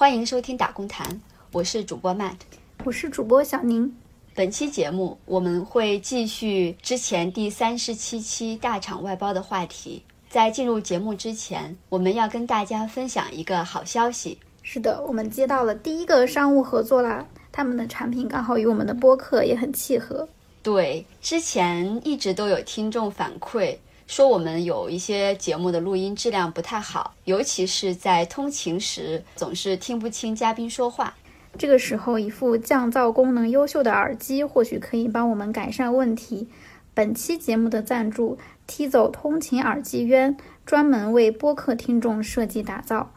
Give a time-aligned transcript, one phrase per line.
[0.00, 1.20] 欢迎收听打工谈，
[1.52, 2.36] 我是主播 Matt，
[2.84, 3.94] 我是主播小宁。
[4.34, 10.02] 本期节目我们会继续之前第三十七期大厂外包的话题。
[10.30, 14.38] 在进入节目之前，我们要跟大家分享一个好消息。
[14.62, 20.26] 是的，我们接到了第一个商务合作啦，他们的产品刚好与我们的播客也很契合。
[20.62, 23.76] 对，之前一直都有听众反馈。
[24.10, 31.14] 说我们有一些节目的录音质量不太好，尤其是在通勤时，总是听不清嘉宾说话。
[31.56, 36.48] 这个时候，一副降噪功能优秀的耳机或许可以帮我们改善问题。
[36.92, 38.36] 本期节目的赞助
[38.66, 40.36] T 走通勤耳机渊，
[40.66, 43.12] 专门为播客听众设计打造。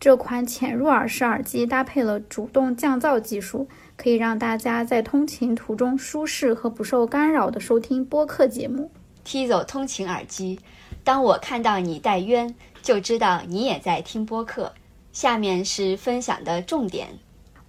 [0.00, 3.68] 这款潜入耳式耳机搭配了主动降噪技术，
[3.98, 8.90] 可以让大家在通勤途中舒适和不受干扰的收听播客节目。
[9.24, 10.58] T 走通勤耳机，
[11.04, 14.72] 当我看到你戴渊，就知道你也在听播客。
[15.12, 17.08] 下面是分享的重点，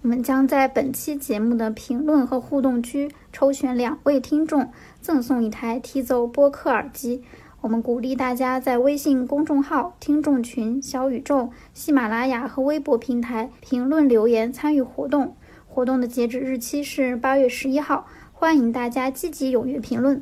[0.02, 7.22] 我们将在本期节目的评论和互动区抽选两位听众，赠送一台 T 走播客耳机。
[7.60, 15.36] 我们鼓励大家在微信公众号、听众群、小宇宙、喜马拉雅和微博平台评论留言参与活动。
[15.68, 20.20] 活动的截止日期是八月十一号，欢迎大家积极踊跃评论。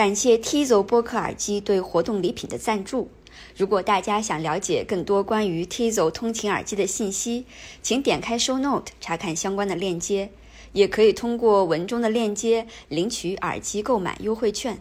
[0.00, 3.10] 感谢 T 走播客耳机对活动礼品的赞助。
[3.54, 7.44] 如果大家想了解更多关于 T 走通勤耳机的信息，
[7.82, 10.30] 请点开 Show Note 查看相关的链接，
[10.72, 14.80] 也可以通过文中的链接领取耳机购买优惠券。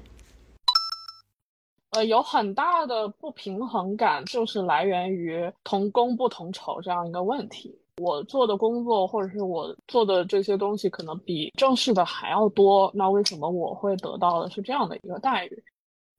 [1.90, 7.78] 呃，有很大的不平衡感，就是来源于同工不同酬这样一个问题。
[8.00, 12.90] 我做的工作或者是我做的这些东西，可能比正式的还要多。
[12.94, 15.64] 那为什么我会得到的是这样的一个待遇？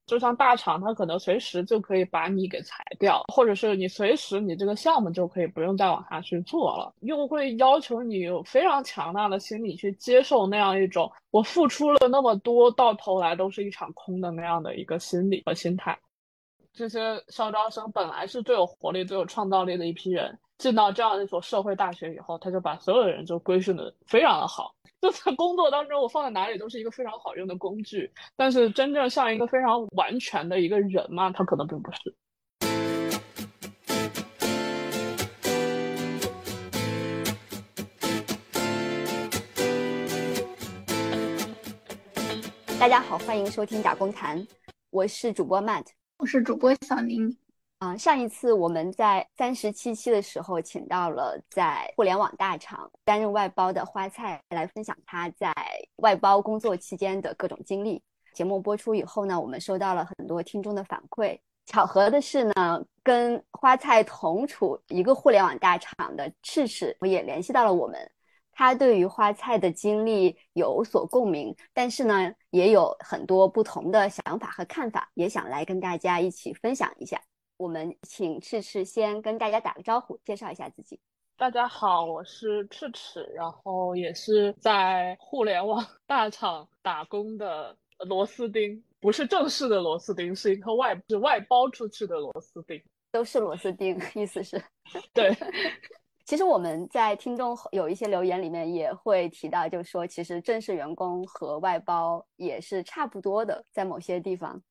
[0.07, 15.97] 就像大厂，它可能随时就可以把你给裁掉，或者是你随时你这个项目就可以不用再往下去做了，又会要求你有非常强大的心理去接受那样一种我付出了那么多，到头来都是一场空的那样的一个心理和心态。
[16.73, 20.37] 这些校招生本来是最有活力、最有创造力的一批人。
[20.61, 24.75] 进到这样一所社会大学以后，他就把所有的人就规训的非常的好。
[25.01, 28.13] 就在工作当中，我放在哪里都是一个非常好用的工具。
[28.37, 32.15] 但是真正像一个非常完全的一个人嘛，他可能并不是。
[42.79, 44.47] 大家好，欢迎收听打工谈，
[44.91, 45.87] 我是主播 Matt，
[46.19, 47.35] 我是主播小宁。
[47.81, 55.51] 啊，上一次我们在三十七期的时候，请到了在互联网大厂担任外包的花菜来分享他在
[55.97, 58.03] 外包工作期间的各种经历。
[58.35, 61.39] 节目播出以后呢，我们收到了很多听众的反馈。
[61.65, 67.99] 巧合的是呢，跟花菜同处一个互联网大厂的赤赤也联系到了我们，
[68.53, 77.19] 他对于花菜的经历有所共鸣，但是呢，也有很多不同的想法和看法，也想来跟大家一起分享一下。
[77.61, 80.99] 我们请赤赤先跟大家打个招呼，介绍一下自己。
[81.37, 92.83] 大家好，我是赤赤，然后也是在互联网大厂打工的螺丝钉，不是正式的螺丝钉，是一颗外是外包出去的螺丝钉，
[93.13, 94.59] 都是螺丝钉，意思是？
[95.13, 95.37] 对。
[96.25, 104.63] 其实我们在听众有一些留言里面也会提到，就是说其实正式员工和外包也是差不多的，在某些地方。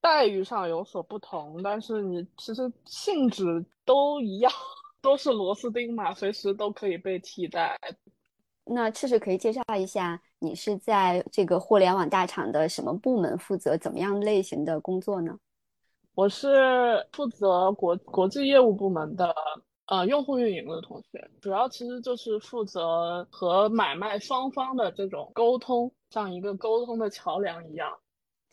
[0.00, 4.52] 待遇上有所不同，但是你其实性质都一样，
[5.00, 7.76] 都是螺丝钉嘛，随时都可以被替代。
[8.64, 15.38] 那赤赤可以介绍一下，你是在这个互联网大厂的什么部门负责怎么样类型的工作呢？
[16.14, 19.34] 我是负责国国际业务部门的，
[19.86, 27.98] 呃，用户运营的同学，主要其实就是负责和买卖双方的这种沟通，像一个沟通的桥梁一样。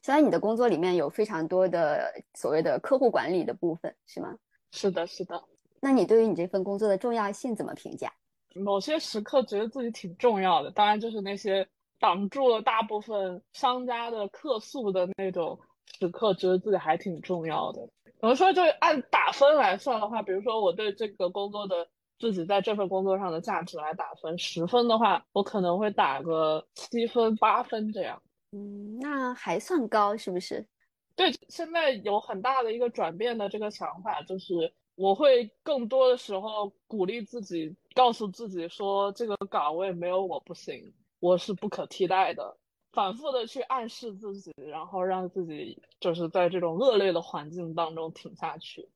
[0.06, 4.38] 虽然你的工作里面有非常多的所谓的客户管理的部分，是吗？
[4.72, 5.44] 是的，是的。
[5.80, 8.14] 那你对于你这份工作的重要性怎么评价？
[8.54, 11.68] 某些时刻觉得自己挺重要的，当然就是那些
[12.00, 15.59] 挡住了大部分商家的客诉的那种
[15.97, 17.82] 时刻，觉得自己还挺重要的。
[18.20, 18.53] 怎么说？
[18.53, 21.88] 就按打分来算的话，比如说我对这个工作的
[22.20, 28.22] 自己在这份工作上的价值来打分，十分的话，我可能会打个七分、八分这样。
[28.55, 30.66] 嗯，那还算高，是不是？
[31.13, 42.57] 对，现在有很大的一个转变的这个想法，就是我会更多的时候鼓励自己，告诉自己说，这个岗位没有我不行，我是不可替代的。
[42.93, 48.90] 反复的去暗示自己，然后让自己就是在这种恶劣的环境当中挺下去。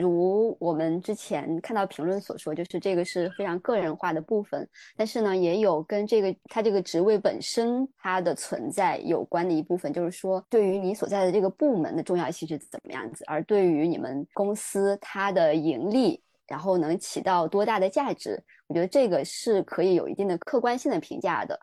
[0.00, 21.58] 如我们之前看到评论所说，就是这个是非常个人化的部分，但是呢，也有跟这个它这个职位本身它的存在有关的一部分，就是说对于你所在的这个部门的重要性是怎么样子，而对于你们公司它的盈利，然后能起到多大的价值，我觉得这个是可以有一定的客观性的评价的。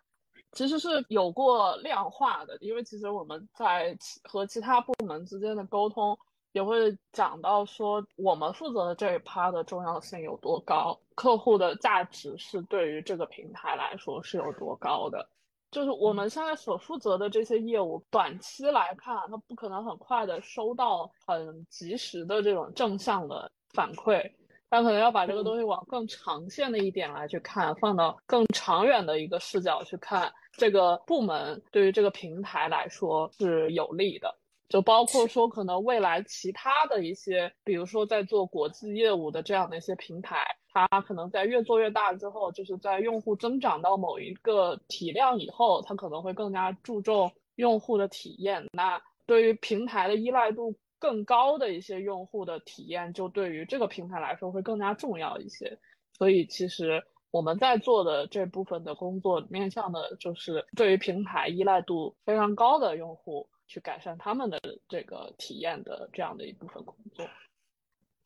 [0.54, 6.18] 其实是有过量化的，因为其实我们在和其他部门之间的沟通。
[6.54, 15.28] 也会讲到说，我们负责的这一趴的重要性有多高，客户的价值是对于这个平台来说是有多高的。
[15.70, 24.32] 就是我们现在所负责的这些业务，短期来看，它不可能很快的收到很及时的这种正向的反馈，
[24.70, 34.34] 但可能要把这个东西往更长线的一点来去看，放到更长远的一个视角去看，这个部门对于这个平台来说是有利的。
[34.70, 48.66] 就包括说，可能未来其他的一些，比如说在做国际业务的这样的一些平台，它可能在越做越大之后，就是在用户增长到某一个体量以后，它可能会更加注重用户的体验。
[48.74, 55.80] 那对于平台的依赖度更高的一些用户的体验，就对于这个平台来说会更加重要一些。
[56.18, 63.48] 所以，其实我们在做的这部分的工作，面向的就是对于平台依赖度非常高的用户。
[63.68, 67.28] 去改善他们的这个体验的这样的一部分工作，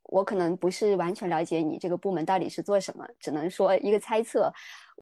[0.04, 4.54] 我可能不是完全了解你这个部门到底是做什么，只能说一个猜测。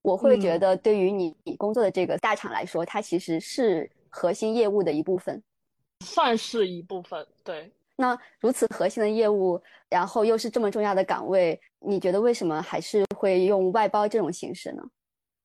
[0.01, 5.44] 我会觉得，对于你工作的这个大厂来说，它其实是核心业务的一部分，
[6.06, 7.27] 算是一部分。
[7.44, 14.83] 对，那如此核心的业务，然后又是这么重要的岗位，你觉得为什么还是会用外包这种形式呢？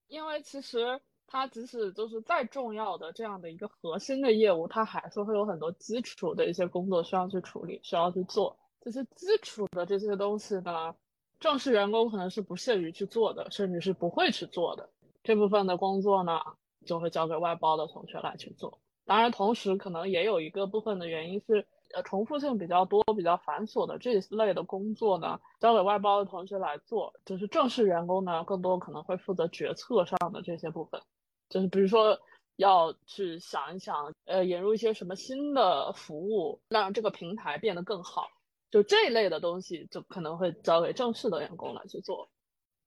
[0.06, 1.00] 因为其实。
[1.34, 8.56] 它即使就是再重要的这样的一个核心的业务，它还是会有很多基础的一些工作需要去处理，需要去做。
[8.80, 10.94] 这些基础的这些东西呢，
[11.40, 14.88] 正式员工可能是不屑于去做的，甚至是不会去做的。
[15.24, 16.40] 这部分的工作呢，
[16.86, 18.78] 就会交给外包的同学来去做。
[19.04, 21.66] 当然，同时可能也有一个部分的原因是。
[21.92, 27.14] 呃，重复性比较多、比较繁琐的这一类的工作呢，交给外包的同学来做。
[27.24, 31.00] 就是正式员工呢，更多可能会负责决策上的这些部分，
[31.48, 32.18] 就是比如说
[32.56, 38.26] 要去想一想，呃，引入一些什么新的服务，让这个平台变得更好。
[38.70, 42.28] 就这一类的东西，就可能会交给正式的员工来去做。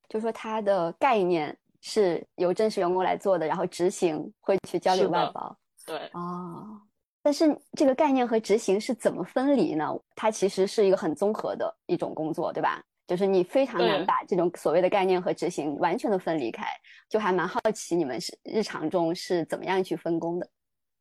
[0.09, 5.57] 就说它的概念是由正式员工来做的，然后执行会去交给外包。
[5.85, 6.81] 对，哦。
[7.21, 9.93] 但是这个概念和执行是怎么分离呢？
[10.15, 12.81] 它其实是一个很综合的一种工作，对吧？
[13.07, 16.67] 就是你非常难把这种所谓的概念和执行完全的分离开。
[17.09, 20.47] 就还蛮好奇你们是日常中是怎么样去分工的。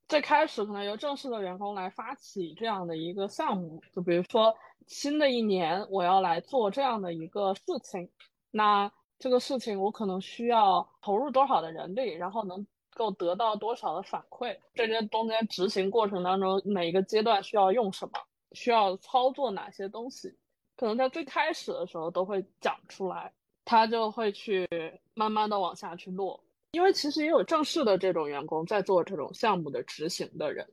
[0.09, 4.55] 最开始可能由正式的员工来发起这样的一个项目，就比如说
[4.87, 8.09] 新的一年我要来做这样的一个事情，
[8.51, 12.67] 那这个事情我可能需要投入多少的人力，然后能。
[12.97, 14.57] 够得到多少的反馈？
[14.73, 18.13] 这些中间执行过程当中，每一个阶段需要用什么？
[18.53, 20.35] 需要操作哪些东西？
[20.77, 23.33] 可能在最开始的时候都会讲出来，
[23.65, 24.69] 他就会去
[25.15, 26.39] 慢慢的往下去落。
[26.73, 30.67] 因为其实也有正式的这种员工在做这种项目的执行的人，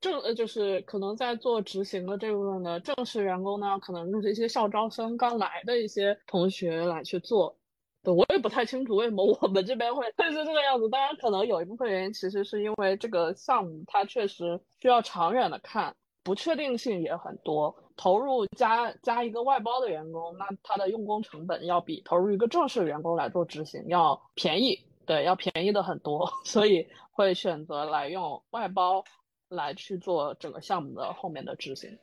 [0.00, 7.54] 正呃就是可能在做执行的这部分的正式员工呢，可能就是一些校招生刚来的一些同学来去做。
[8.02, 10.88] 对，我也不太清楚为什么我们这边会会是这个样子。
[10.88, 17.72] 当然，可能有一部分原因，其实是因为这个项目它确实需要长远的看，不确定性也很多。
[17.96, 29.04] 投入加加一个外包的员工，那他的用工成本要比投入一个正式员工来做执行要便宜，对，要便宜的很多， 所以会选择来用外包
[29.48, 31.98] 来去做整个项目的后面的执行。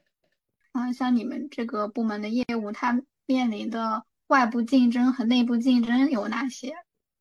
[0.72, 4.04] 啊，像你们这个部门的业务，它面临的。
[4.30, 6.72] 外部竞争和内部竞争有哪些？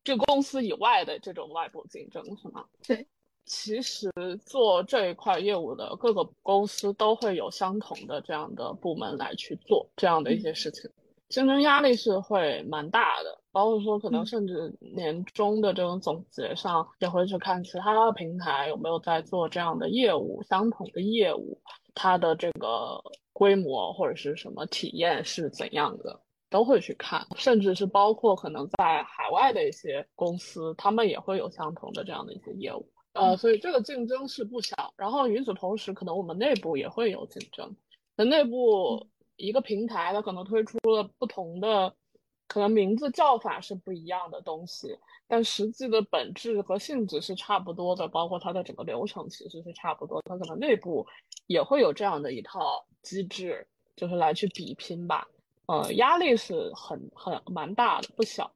[0.03, 2.63] 就公司以外的这种外部竞争是吗？
[2.87, 3.07] 对，
[3.49, 4.11] 其实
[4.45, 10.87] 做这一块业务的各个公司都会有相同的这样的部门来去做这样的一些事情，
[11.29, 13.41] 竞争压力是会蛮大的。
[13.51, 21.59] 包括说可能甚至年终的这种总结上也会去看其他的平台有没有在做这样的业务，相同的业务，
[21.95, 23.01] 它的这个
[23.33, 26.21] 规模或者是什么体验是怎样的。
[26.51, 34.93] 都会去看，甚至是包括可能在海外的一些公司，他们也会有相同的这样的一些业务，呃，所以这个竞争是不小。
[34.97, 37.75] 然后与此同时，可能我们内部也会有竞争。
[38.15, 41.93] 那内部一个平台，它可能推出了不同的，
[42.47, 44.97] 可能名字叫法是不一样的东西，
[45.27, 50.21] 但实际的本质和性质是差不多的，包括它的整个流程其实是差不多。
[50.23, 51.05] 它可能内部
[51.47, 53.67] 也会有这样的一套机制。
[53.95, 55.27] 就是来去比拼吧。
[55.65, 58.49] 呃，压力是很很蛮大的，不小。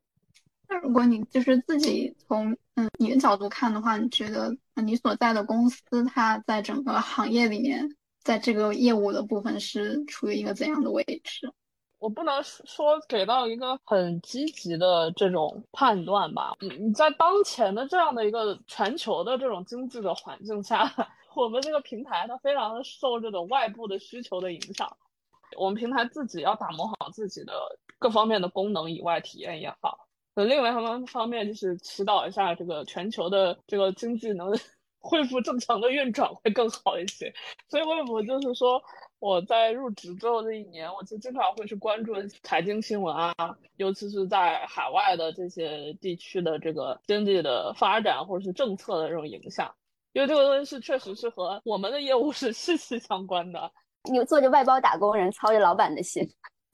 [0.74, 4.52] 那如果你就是自己从嗯你的角度看的话，你觉得
[4.84, 7.88] 你所在的公司它在整个行业里面，
[8.24, 11.54] 在这个业务的部分是处于一个怎样的位置？
[12.00, 16.56] 我不能说给到一个很积极的这种判断吧。
[16.60, 20.92] 你你在当前的这样的一个全球的这种经济的环境下，
[21.36, 24.92] 我们这个平台它非常的受这种外部的需求的影响。
[25.56, 27.54] 我们平台自己要打磨好自己的
[28.00, 30.08] 各方面的功能以外，体验也好。
[30.36, 34.52] 那另外一方方面就是祈祷一下这个全球的这个经济能
[35.00, 37.34] 恢复正常的运转会更好一些。
[37.70, 38.82] 所以为什么就是说
[39.20, 43.34] 我在入职之后这一年，我就经常会去关注财经新闻啊，
[43.76, 49.70] 尤其是在海外的这些地区的这个经济的发展或者是政策的这种影响，
[50.14, 53.72] 因为这个东西是确实是和我们的业务是 息息相关的。
[54.10, 56.28] 你做着外包打工人，操着老板的心。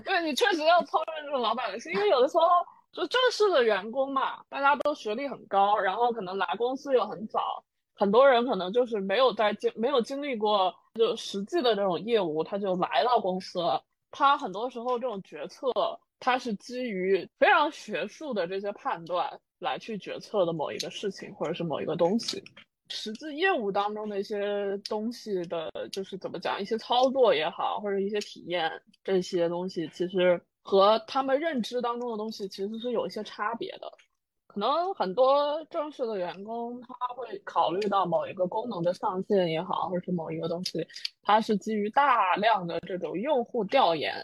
[0.05, 2.43] 对你确实要操着这种老板的心，因为有的时候
[2.91, 7.63] 就正式的员工嘛，大家都学历很高，然后可能来公司又很早，
[7.95, 13.83] 很多人可能就是没有在经没有经历过就实际的这种业务，他就来到公司了。
[14.11, 15.71] 他很多时候这种决策，
[16.19, 22.43] 他是基于非常学术的这些判断来去决策的某一个事情或者是某一个东西。
[22.91, 33.91] 实际业务当中的一些东西的，就是怎么讲，一些操作也好，或者一些体验，这些东西其实和他们认知当中的东西其实是有一些差别的。
[34.47, 40.85] 可能很多正式的员工他会考虑到某一个功能的上线也好，或者是某一个东西，
[41.21, 44.15] 它是基于大量的这种用户调研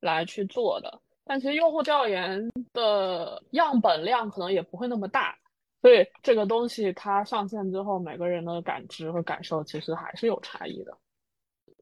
[0.00, 1.00] 来去做的。
[1.24, 5.38] 但其实用户调研的样本量可能也不会那么大。
[5.80, 10.98] 所以这个东西它上线之后，每个人的感知和感受其实还是有差异的。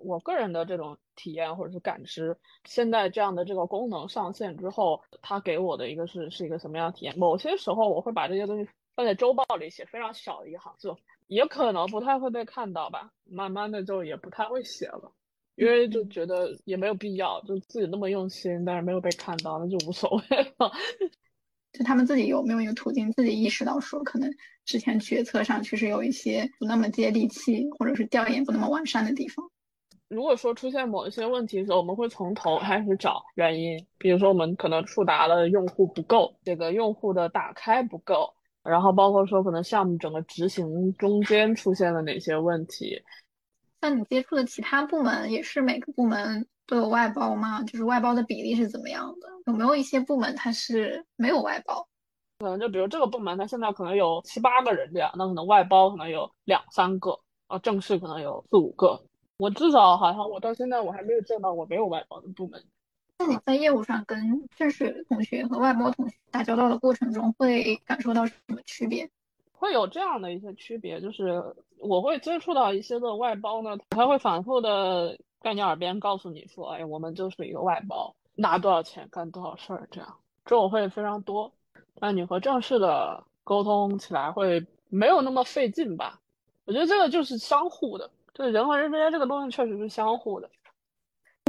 [0.01, 7.19] 我个人的这种体验或者是感知，现在这样的这个功能上线之后，它给我的一个是是一个什么样的体验？
[7.19, 13.11] 某些时候我会把这些东西放在周报里写非常小的一行，就也可能不太会被看到吧。
[13.25, 15.13] 慢慢的就也不太会写了，
[15.57, 20.73] 因为就觉得也没有必要，就自己那么用心，但是没有被看到，那就无所谓了。
[21.71, 24.29] 就他们自己有没有一个途径，自己意识到说，可能
[24.65, 29.51] 之前决策上确实有一些不那么接地气，或者是调研不那么完善的地方。
[30.09, 33.87] 如果说出现某一些问题的时候，我们会从头开始找原因。
[33.99, 43.03] 比如说，我们可能触达的用户不够，这个用户的打开不够，然后包括说可能项目整个执行中间出现了哪些问题。
[43.81, 46.47] 像你接触的其他部门，也是每个部门。
[46.67, 47.63] 都有外包吗？
[47.63, 49.29] 就是外包的比例是怎么样的？
[49.47, 51.89] 有没有一些部门它是没有外包？
[52.41, 59.03] 可能就比如这个部门，它现在可能有七八个人这样，那可能外包可能有两三个，啊，正式可能有四五个。
[59.39, 62.63] 我至少好像我到现在我还没有见到我没有外包的部门。
[63.19, 69.09] 那你在业务上跟正式同学和外包同学打交道的过程中，会感受到什么区别？
[69.53, 71.43] 会有这样的一些区别，就是
[71.79, 75.19] 我会接触到一些的外包呢，他会反复的。
[75.41, 81.53] 在你耳边告诉你说：“哎，我们就是一个外包，拿多少钱干多少事儿，这样这种会非常多。
[82.01, 86.21] 那你和正式的沟通起来会没有那么费劲吧？
[86.65, 90.49] 我觉得这个就是相互的，就是人和人之间这个东西确实是相互的。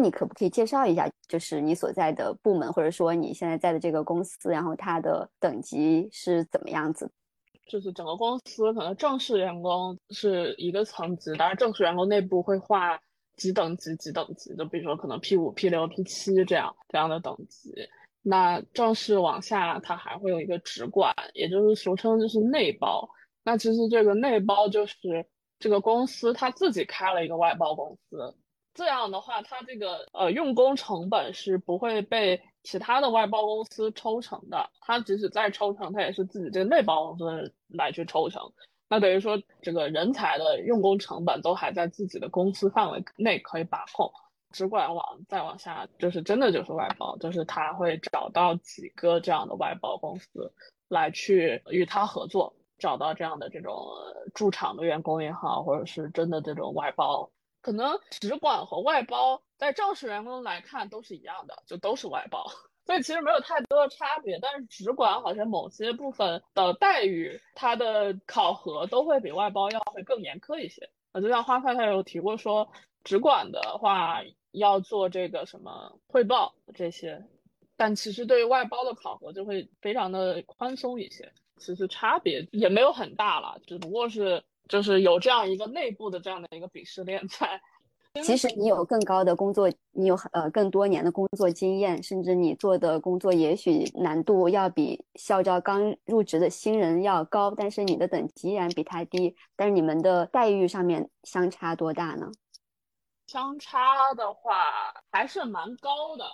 [0.01, 7.09] 你可不可以介绍一下，就是你所在的部门，或者说你现在在的这个公司，然后它的等级是怎么样子？
[7.67, 12.99] 就是整个公司可能正式员工是一个层级，当然正式员工内部会划。”
[13.39, 17.73] 几等级几等级就，比如说可能 P 五、P 六、P 七这样这样的等级。
[18.21, 23.09] 那正式往下，它还会有一个直管，也就是俗称就是内包。
[23.45, 25.25] 那其实这个内包就是
[25.59, 28.35] 这个公司他自己开了一个外包公司，
[28.73, 34.69] 这样的话，它这个呃用工成本是不会被其他的外包公司抽成的。
[34.79, 38.41] 它即使再抽成，它也是自己这个内包公司来去抽成。
[38.87, 44.11] 那等于说，这个人才的用工成本都还在自己的公司范围内可以把控，
[44.51, 50.51] 只管往再往下，就是真的就是外包，就是他会找到几个这样的外包公司
[50.87, 53.85] 来去与他合作，找到这样的这种
[54.33, 57.29] 驻场的员工也好，或者是真的这种外包，
[57.61, 62.45] 可能直管和外包在正式员工来看都是一样的，就都是外包。
[62.85, 70.89] 所以其实没有太多的差别，但是直管好像某些部分的待遇，它的考核都会比外包要会更严苛一些。
[71.11, 72.67] 呃，就像花菜他有提过说，
[73.03, 74.21] 直管的话
[74.51, 77.23] 要做这个什么汇报这些，
[77.77, 81.31] 但其实对于外包的考核就会非常的宽松一些。
[81.59, 87.61] 其实差别也没有很大了，只不过是就是有这样一个内部的这样的一个鄙视链在。
[88.23, 99.35] 即使你有更高的工作，你有呃更多年的工作经验，甚至你做的工作也许难度要比校招刚入职的新人要高，但是你的等级依然比他低。
[99.55, 102.31] 但是你们的待遇上面相差多大呢？
[103.27, 104.55] 相差的话
[105.11, 106.25] 还是蛮高的。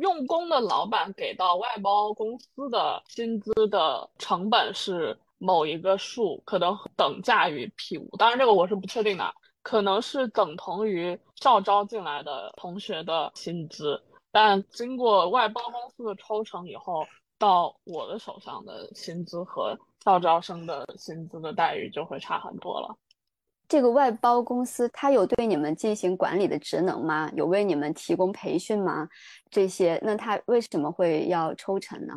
[0.00, 9.34] 用工的老板给到外包公司的薪资的成本是某一个数，可能等价于 P 五，当然这个我是不确定的。
[9.62, 17.06] 可能是等同于校招进来的同学的薪资，但经过外包公司的抽成以后，
[17.38, 22.96] 到我的手上的薪资和校招生的薪资的待遇就会差很多了。
[23.68, 27.30] 这个外包公司它有对你们进行管理的职能吗？
[27.34, 29.08] 有为你们提供培训吗？
[29.50, 32.14] 这些，那他为什么会要抽成呢？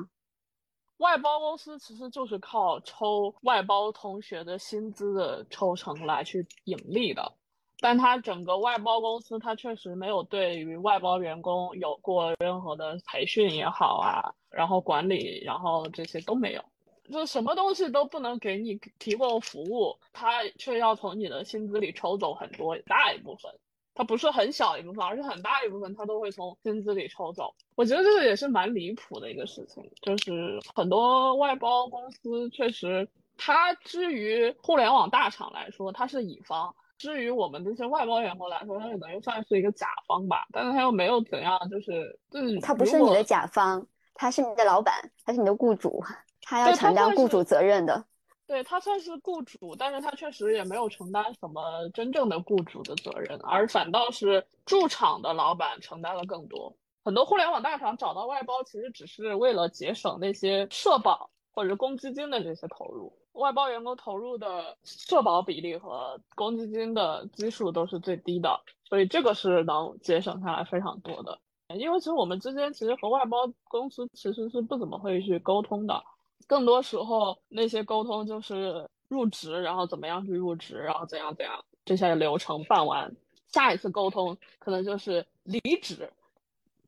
[0.98, 7.34] 外包公司其实就是靠抽外包同学的薪资的抽成来去盈利的，
[7.80, 16.64] 但他整个外包公司，他确实没有对于外包员工有过任何的培训也好啊，然后管理，然后这些都没有，
[17.12, 23.52] 就什么东西都不能给你提供服务，他却要从你的薪资里抽走很多大一部分。
[23.98, 27.56] 它不是很小一部分，而是很大一部分，他都会从薪资里抽走。
[27.76, 33.08] 我觉得这个也是蛮离谱的一个事情，就是很多外包公司确实，
[33.38, 40.46] 它至于互联网大厂来说，它是乙方；至于我们这些外包员工来说，他可能又算是一个甲方吧。
[40.52, 44.94] 但是他又没有怎样，就是嗯，他不是你的甲方，他是你的老板，
[45.24, 46.04] 他是你的雇主，
[46.46, 48.06] 他要承担雇主责任的。
[48.48, 56.72] 对他算是雇主，但是他确实也没有承担什么真正的雇主的责任，而反倒是驻场的老板承担了更多。
[57.04, 63.12] 很多互联网大厂找到外包，其实只是为了节省那些社保或者公积金的这些投入。
[63.34, 71.40] 外包员工投入的社保比例和公积金的基数都是最低的，所以这个是能节省下来非常多的。
[71.76, 76.04] 因为其实我们之间其实和外包公司其实是不怎么会去沟通的。
[76.48, 83.12] 更多时候，那些沟通就是入职，然后怎么样去入职，然后怎样怎样，这些流程办完，
[83.48, 86.12] 下一次沟通可能就是离职。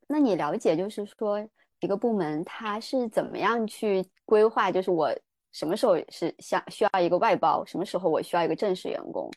[0.08, 1.48] 那你了解，就是说
[1.80, 5.12] 一个部门它是怎么样去规划，就是我
[5.52, 9.30] 什么时候是想需要一个外包，什么时候我需要一个正式员工？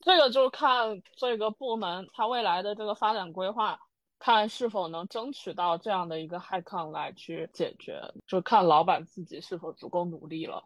[0.00, 3.78] 这个就看这个部门它未来的这个发展规划。
[4.18, 10.62] 看是否能争取到这样的一个 high con 来去解决，就看老板自己是否足够努力了。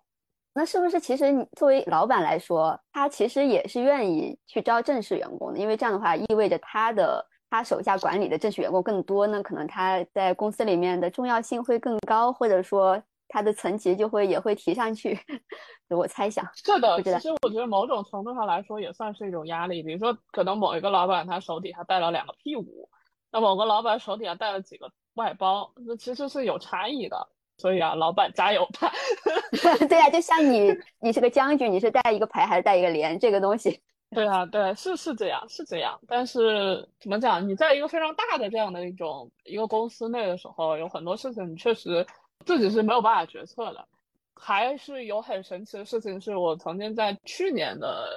[0.55, 5.59] 那是不是其实你作为老板来说，他其实也是愿意去招正式员工的？
[5.59, 15.19] 因为这样的话意味着他的他手下管理的正式员工更多，那可能他在公司里面的重要性会更高，或者说他的层级就会也会提上去。
[15.89, 17.03] 我猜想，是的。
[17.03, 19.83] 其实我觉得某种程度上来说也算是一种压力。
[19.83, 22.89] 比如说，可能某一个老板他手底下带了两个 P 五。
[23.33, 27.29] 那某个老板手底下带了几个外包，那其实是有差异的。
[27.59, 28.91] 所以啊，老板加油吧！
[29.89, 33.17] 对啊，就像你，你是个将军，你是带一个牌还是带一个连？
[33.19, 33.81] 这个东西。
[34.11, 35.97] 对啊，对，是是这样，是这样。
[36.09, 37.47] 但是怎么讲？
[37.49, 42.05] 你在一个非常大的这样的一种一个公司内的时候，有很多事情你确实
[42.45, 43.87] 自己是没有办法决策的。
[44.35, 48.09] 还是有很神奇的事情，是我曾经在去年的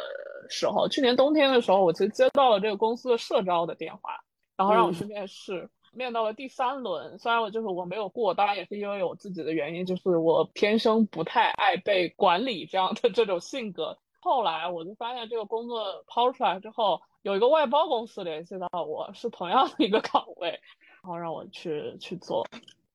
[0.49, 4.19] 时候，去年冬天的时候，我其实接到了这个公司的社招的电话。
[4.57, 7.17] 然后让我去面试，面到了第三轮。
[7.19, 13.97] 虽然我就是我没有过，当然也是因为我自己的原因，就是我天生不太爱被管理这样的 这种性格。
[14.19, 22.45] 后来我就发现这个工作抛出来之后，有一个外包公司联系到我，是同样的一个岗位，然后让我去去做。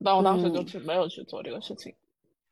[0.03, 1.94] 但我当时就去没有去做这个事情。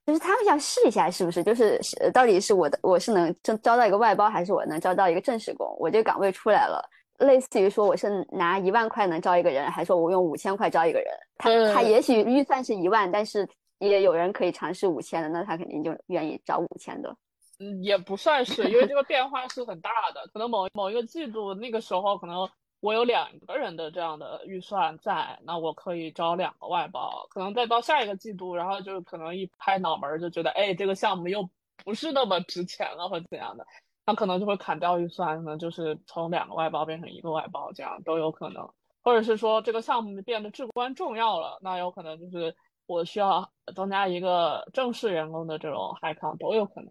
[0.07, 1.43] 就是他们想试一下，是不是？
[1.43, 1.79] 就是
[2.15, 5.77] 到底是我的我是能招招到一个外包，还是我能招到一个正式工？
[5.79, 6.83] 我这个岗位出来了。
[7.19, 11.13] 类似于说我是拿一万块能招一个人，还是说我用五千块招一个人？
[11.37, 17.15] 他他也许预算是一万，但是也有人可以尝试五千的，那他肯定就愿意招五千的。
[17.61, 20.25] 嗯，也不算是，因为这个变化是很大的。
[20.33, 27.27] 可能某某一个季度那个时候，可能我有两个人的这样的预算在，那我可以招两个外包。
[27.31, 31.49] 可能再到下一个季度，然后就可能一拍脑门就觉得，哎，这个项目又
[31.85, 33.67] 不是那么值钱了，或怎样的。
[34.09, 38.67] 他可能就会砍掉预算，可能就是从两个外包变成一个外包，这样都有可能，
[39.05, 46.91] 或者是说这个项目变得至关重要了，那有可能就是我需要增加一个正式员工的这种海康都有可能。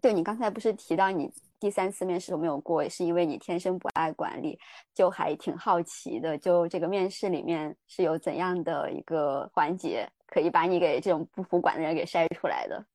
[0.00, 4.56] 对你刚才不是提到你第三次面试都没有过，是因为你天生不爱管理，
[4.94, 12.86] 就还挺好奇的，就这个面试里面是有怎样的一个环节可以把你给这种不服管的人给筛出来的？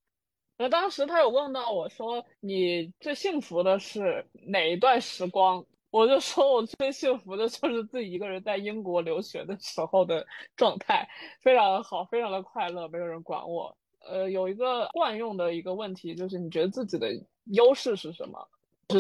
[0.62, 11.08] 那当时他有问到我说：“你最幸福的是哪一段时光？”我就说我最幸福的就是自己一个人在英国留学的时候的状态，
[11.40, 13.74] 非常的好，非常的快乐，没有人管我。
[14.06, 17.08] 呃，有一个惯用的一个问题就是，你觉得自己的
[17.46, 18.48] 优势是什么？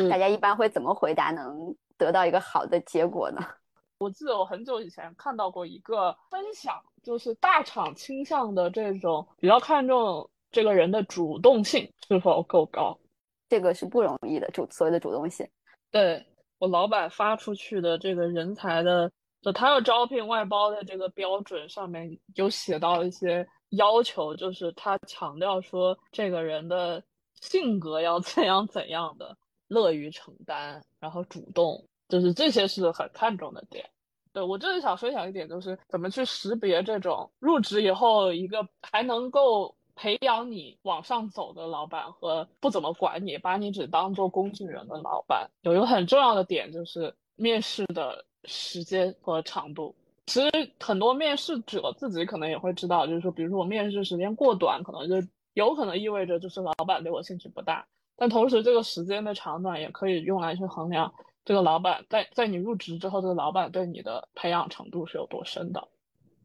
[0.10, 3.45] 大家一般会怎么回答，能得到一个好的结果呢？
[4.00, 13.00] 我记得我很久以前看到过一个分享，就是大厂倾向的这种比较看重这个人的主动性是否够高，
[13.48, 14.50] 这个是不容易的。
[14.52, 15.48] 主所谓的主动性，
[15.92, 16.26] 对。
[16.58, 19.10] 我老板发出去的这个人才的，
[19.42, 27.02] 就他要招聘外包的这个标准上面有写到一些要求，就是他强调说这个人的
[27.40, 29.38] 性格要怎样怎样的，
[29.70, 33.90] 乐于承担，然后主动，就是这些是很看重的点。
[34.34, 39.74] 对我就是想分享一点，就是怎么去识别这种入职以后一个还能够。
[40.00, 49.94] 培养你往上走的老板和不怎么管你，把你只当做工具人的老板，有一个很重要的点就是面试的时间和长度。
[50.28, 57.86] 其实很多面试者自己可能也会知道，就是说，比如说我面试时间过短，可能就有可能意味着就是老板对我兴趣不大。
[58.16, 65.90] 但同时，这个时间的长短也可以用来去衡量这个老板在在你入职之后，这个老板对你的培养程度是有多深的。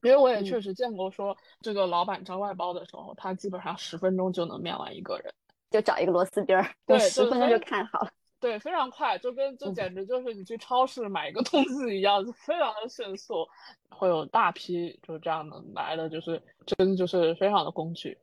[0.05, 5.33] 因为我也确实见过，说这个老板招外包的时候，他基本上十分钟就能面完一个人，
[5.71, 8.11] 就找一个螺丝钉儿，对，十分钟就看好了。
[8.39, 13.49] 对，非常快，就跟就简直就是你去超市买一个东西一样，非常的迅速。
[13.89, 18.19] 会有大批就这样的来的，就是真的就是非常的工具。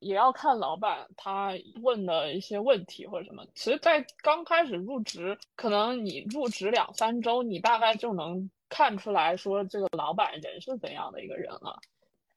[0.00, 3.42] 也要看老板他问的一些问题或者什么。
[3.54, 8.50] 其实，在刚开始入职，可能你入职两三周，你大概就能。
[8.68, 11.78] 看出来说这个老板人是怎样的一个人了，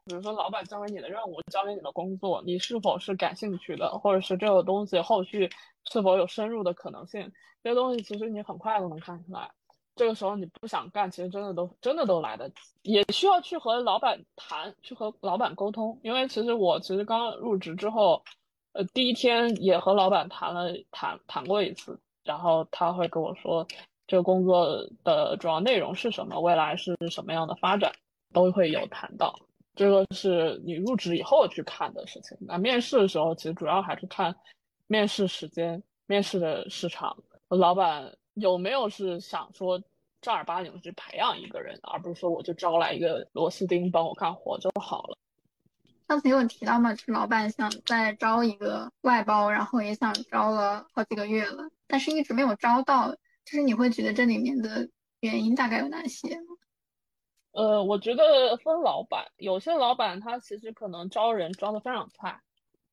[0.05, 5.49] 比如说老板交给你的任务、交给你的工作，你是否是感兴趣的，或者是这个东西后续
[5.91, 7.31] 是否有深入的可能性，
[7.63, 9.49] 这些东西其实你很快都能看出来。
[9.95, 15.99] 这个时候你不想干，其实真的都真的都来得及，也需要去和老板谈，去和老板沟通。
[16.03, 18.23] 因为其实我其实刚入职之后，
[18.73, 23.67] 呃，第一天也和老板谈了谈谈过一次，然后他会跟我说。
[24.07, 26.39] 这个工作的主要内容是什么？
[26.39, 27.91] 未来是什么样的发展，
[28.33, 29.37] 都会有谈到。
[29.75, 32.35] 这个是你入职以后去看的事情。
[32.41, 34.33] 那面试的时候，其实主要还是看
[34.87, 37.15] 面试时间、面试的市场，
[37.49, 39.79] 老板有没有是想说
[40.21, 45.17] 正儿八经去培养一个人，而不是说我就招来一个螺丝钉帮我干活就好了。
[46.07, 53.13] 上次有提到嘛，就是老板想再招一个外包，然后也想招了好几个月了，但是一直没有招到。
[53.47, 54.89] 就是你会觉得这里面的
[55.21, 56.37] 原因大概有哪些？
[57.53, 62.41] 呃，我觉得分老板，有些老板他其实可能招人招的非常快。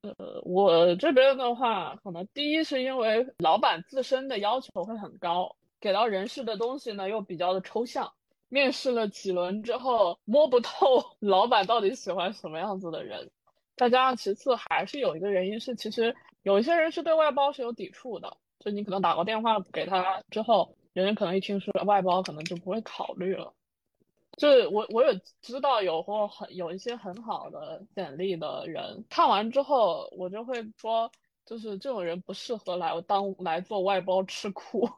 [0.03, 8.13] 呃，我这边的话，可能第一是因为老板自身的要求会很高，给到人事的东西呢又比较的抽象，
[8.49, 13.29] 面试了几轮之后摸不透 老板到底喜欢什么样子的人。
[13.75, 16.15] 再加上其次还是有一个原因是，其实
[16.45, 18.37] 有一些人是对外包是有抵触的。
[18.65, 23.53] 就你可能打过电话给他之后，人家可能一听说外包，可能就不会考虑了。
[24.39, 31.09] 就是我我也知道有或很有一些很好的简历的人，看完之后我就会说，
[31.45, 34.89] 就是这种人不适合来当来做外包吃苦，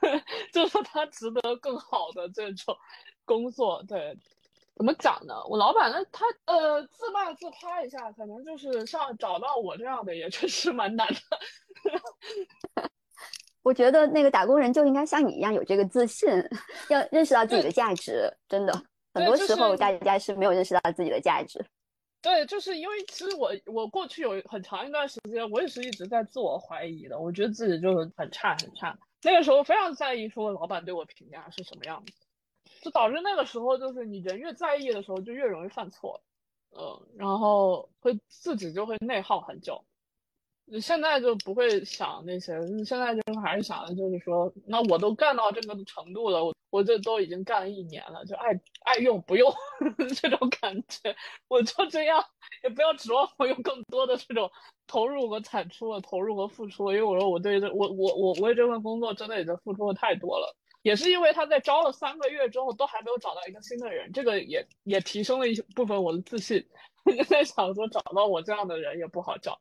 [0.52, 2.76] 就是他值得更好的这种
[3.24, 3.82] 工作。
[3.88, 4.14] 对，
[4.74, 5.34] 怎么讲呢？
[5.48, 11.20] 我老板呢他呃自卖自夸一下，可能就是像找到我这样的也确实蛮难的。
[13.64, 16.28] 我觉得那个打工人就应该像你一样有这个自信，
[16.90, 18.30] 要认识到自己的价值。
[18.46, 18.72] 真的，
[19.14, 21.64] 很多时候大家是没有认识到自己的价值。
[22.20, 27.18] 对，就是因为其实我我过去有很长一段时间，我也是一直在自我怀疑的。
[27.18, 28.96] 我觉得自己就是很差很差。
[29.22, 32.12] 那个时候非常在意说老板对我评价是什么样子，
[32.82, 36.22] 就导致那个时候就是你人越在意的时候就越容易犯错，
[36.76, 39.82] 嗯，然后会自己就会内耗很久。
[40.66, 48.48] 你现在就不会想那些，你现在就还是想的就是说，那我都干到这个程度了，我我这都已经干了一年了，就爱
[48.84, 49.52] 爱用不用
[50.20, 51.14] 这种感觉，
[51.48, 52.24] 我就这样，
[52.64, 54.50] 也不要指望我有更多的这种
[54.86, 66.66] 投入和产出，投入和付出，因为我说我对这我我我为这份工作真的已经付出的太多了，也是因为他在招了三个月之后都还没有找到一个新的人，这个也也提升了一部分我的自信，
[67.28, 69.60] 在想说找到我这样的人也不好找。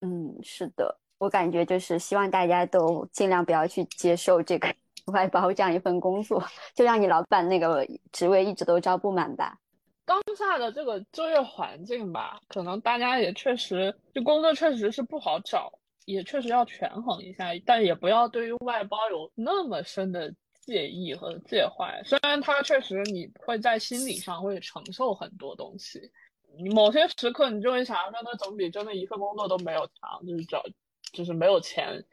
[0.00, 4.74] 嗯，是的，我感觉就是希望大家都尽量不要去接受这个
[5.06, 6.42] 外包这样一份工作，
[6.74, 9.58] 就让你老板那个职位一直都招不满吧。
[10.06, 15.72] 当下的这个就业环境吧，可能大家也确实，就工作确实是不好找，
[16.04, 22.02] 也确实要权衡一下，但也不要对于外包有那么深的介意和介怀。
[22.04, 26.00] 虽然他确实你会在心理上会承受很多东西，
[26.56, 30.62] 你某些时刻你就会想说，那总比真的一份工作都没有强，就是找
[31.12, 32.04] 就是没有钱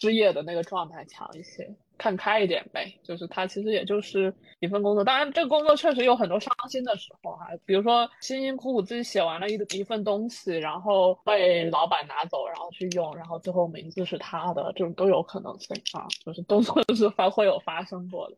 [0.00, 1.74] 失业的那个状态强一些。
[1.98, 4.30] 看开一点呗，就是他其实也就是
[4.60, 16.60] 一份工作，当然这个工作确实有很多伤心的时候哈，比如说辛辛苦苦自己写完了一一份东西，然后被老板拿走，然后去用，然后最后名字是他的，这种都有可能性啊，就是都
[16.94, 18.36] 是发会有发生过的。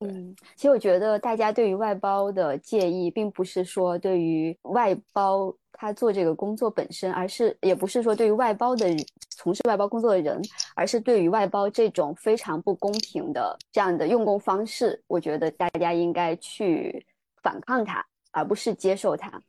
[0.00, 8.94] 嗯，其实我觉得大家对于外包的介意，并不是说对于外包他做这个工作本身，而是也不是说对于外包的
[9.30, 10.38] 从事外包工作的人，
[10.74, 17.06] 而是对于外包这种非常不公平的这样的用工方式，我觉得大家应该去
[17.42, 19.40] 反抗它，而不是接受它。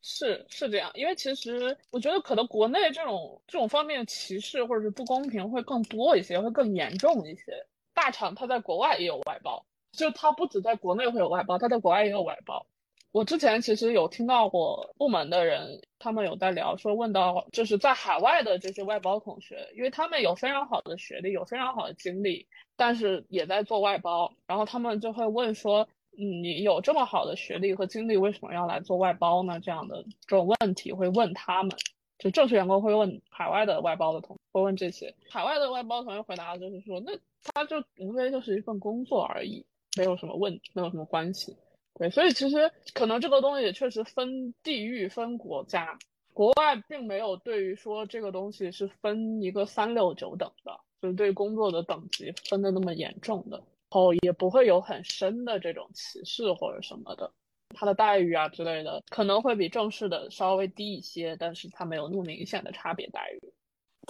[0.00, 7.66] 是是这样，因为其实我觉得可能国内这种这种方面歧视或者是不公平会更多一些，会更严重一些。
[7.92, 9.62] 大厂它在国外也有外包。
[9.92, 12.66] 就他不止在国内会有外包，他在国外也有外包。
[13.12, 29.58] 我之前其实有听到过部门的人，他们有在聊，说问到就是在海外的这些外包同学，因为他们有非常好的学历，有非常好的经历，但是也在做外包，然后他们就会问说，嗯，你有这么好的学历和经历，为什么要来做外包呢？
[29.58, 31.72] 这样的这种问题会问他们，
[32.16, 37.10] 就正式员工会问海外的外包的同会问这些，海外的外包同学回答就是说，那
[37.52, 39.66] 他就无非就是一份工作而已。
[39.96, 41.56] 没有什么问，没有什么关系，
[41.94, 45.98] 对，所以其实可能这个东西也确实分地域、分国家，
[46.32, 57.32] 国外并没有对于说这个东西是分一个三六九等的，就是对工作的等级分的那么严重的，然后也不会有很深的这种歧视或者什么的，
[57.74, 63.52] 他的待遇啊之类的可能会比正式的稍微低一些，但是他没有那么明显的差别待遇。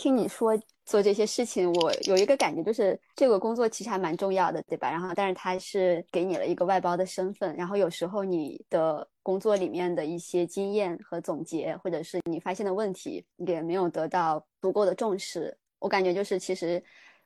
[0.00, 4.90] 听你说做这些事情，我有一个感觉，就是这个工作其实还蛮重要的，对吧？
[4.90, 15.54] 然后，但是他是给你了一个外包的身份，然后有时候你的工作里面的一些经验和总结，或者是你发现的问题，也没有得到足够的重视。
[15.80, 16.82] 我感觉就是，其实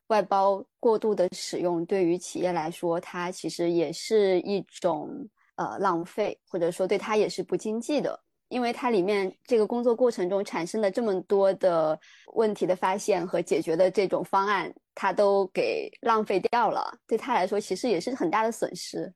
[0.08, 5.08] 外包过度的使用，对于企业来说，它其实也是一种
[5.54, 8.20] 呃浪费，或者说对它也是不经济的。
[8.54, 11.98] 因为它里面这个工作过程中产生的这么多的
[12.34, 19.12] 问题的发现和解决的这种方案，它都给浪费掉了，对他来说其实也是很大的损失。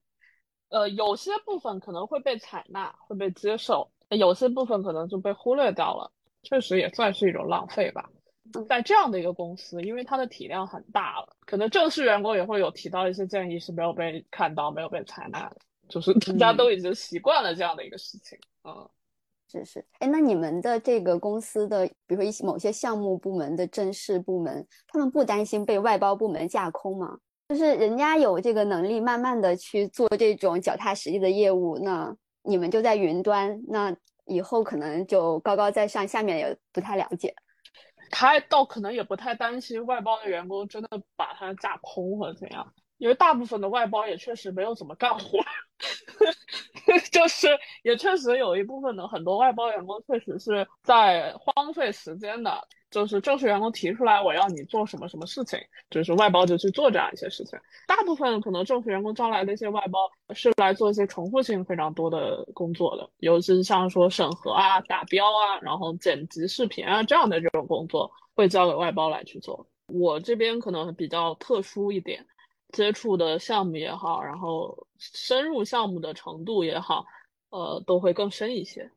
[0.70, 6.10] 呃，有些部分可能会被采纳，会被接受；有些部分可能就被忽略掉了，
[6.42, 8.10] 确实也算是一种浪费吧。
[8.68, 18.90] 在这样的一个公司，因为它的体量很大了，可能正式员工也会有提到一些建议是没有被看到、没有被采纳的，就是大家都已经习惯了这样的一个事情，嗯。
[19.50, 27.18] 是是，哎，那你们的这个公司的，比如说一些某些项目部门的正式部门，他们不担心被外包部门架空吗？
[27.48, 37.34] 就是人家有这个能力，慢慢的去做这种脚踏实地的业务，那你们就在云端，那以后可能就高高在上，下面也不太了解。
[38.10, 42.70] 他倒可能也不太担心外包的员工真的把他架空或者怎样。
[42.98, 45.38] 因为大部分的外包也确实没有怎么干活，
[47.10, 47.48] 就是
[47.82, 55.58] 也确实有一部分的很多外包员工确实是在荒废时间的，就是正式员工提出来我要你做什么什么事情，
[55.90, 57.58] 就是外包就去做这样一些事情。
[57.86, 69.66] 大部分可能正式员工招来的一些外包是来做一些重复性非常多的工作的，尤其是像说审核啊、打标啊，然后剪辑视频啊这样的这种工作会交给外包来去做。
[69.86, 72.26] 我这边可能比较特殊一点。
[72.72, 77.04] 接触的项目也好，然后深入项目的程度也好，
[77.50, 78.90] 呃，都会更深一些。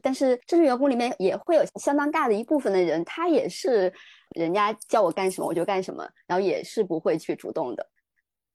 [0.00, 3.92] 但是正式员工里面也会有相当大的一部分的人，他也是
[4.34, 7.86] 人家叫我干什么我就干什么，然后也是不会去主动的。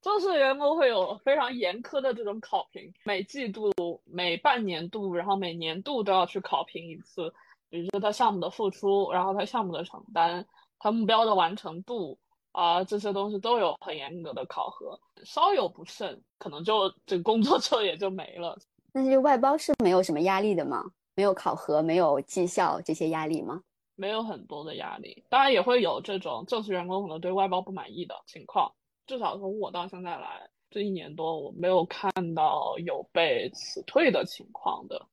[0.02, 3.72] 正式员工会有非常严苛的这种考评，每季度、
[4.04, 7.32] 每半年度，然后每年度都要去考评一次，
[7.70, 10.46] 比如说他项目的付出，然后他项目的承担，
[10.78, 12.18] 他目标的完成度。
[12.58, 18.58] 啊，这些东西都有很严格的考核，稍有不慎，可能就这工作就也就没了。
[18.92, 20.84] 那些外包是没有什么压力的吗？
[21.14, 23.62] 没有考核，没有绩效这些压力吗？
[23.94, 28.72] 没有很多的压力，当然也会有这种正式员工可能对外包不满意的情况。
[29.06, 35.06] 至少从我到现在来这一年多，我没有看到有被辞退的情况的。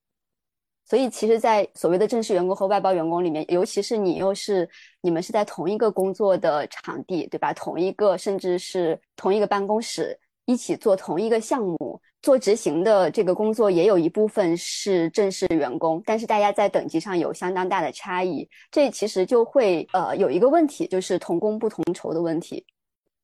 [0.88, 4.70] 所以，其实，在所谓的正式员工和外包员工里面，尤其是你又是
[5.02, 7.52] 你们是在同一个工作的场地，对吧？
[7.54, 22.64] 同一个，甚至是同一个办公室，一起做同一个项目，做执行的这个工作，也有一部分是正式员工，但是大家在等级上有相当大的差异，这其实就会呃有一个问题，就是同工不同酬的问题。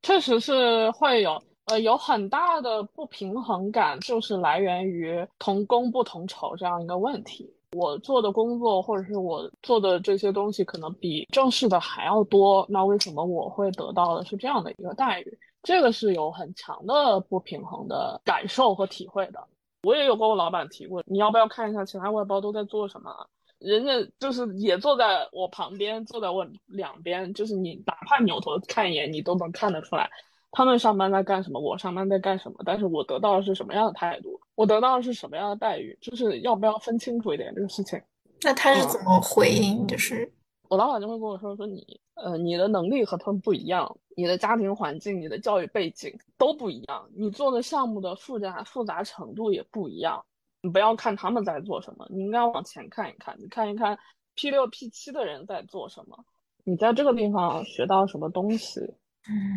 [0.02, 1.39] 确实是会有。
[1.71, 7.49] 呃，有很大的不平衡感，就是来源于同工不同酬这样一个问题。
[7.71, 15.39] 我做的工作或者是我做的这些东西，可能比正式的还要多，那为什么我会得到的是这样的一个待遇？
[15.63, 19.41] 这个是有很强的不平衡的感受和体会的。
[19.84, 23.15] 我也有跟我老板提过，你要不要看一下其他外包都在做什么？
[23.60, 30.10] 人家就是也坐在我旁边，坐在我两边，就是你哪怕扭头看一眼，你都能看得出来。
[30.51, 31.59] 他们上班在干什么？
[31.59, 32.57] 我上班在干什么？
[32.65, 34.39] 但是我得到的是什么样的态度？
[34.55, 35.97] 我得到的是什么样的待遇？
[36.01, 37.99] 就是要不要分清楚一点这个事情？
[38.41, 39.87] 那他是怎么回应？
[39.87, 40.29] 就是
[40.67, 50.23] 我老板就会跟我说：“说你，呃，你的能力和他们不一样，你的家庭环境、你的教育背景都不一样，你做的项目的复杂复杂程度也不一样。
[50.61, 53.97] 你不要看他们在做什么，你应该往前看一看，你看一看
[54.35, 56.17] P 六 P 七的人在做什么，
[56.63, 58.81] 你在这个地方学到什么东西。”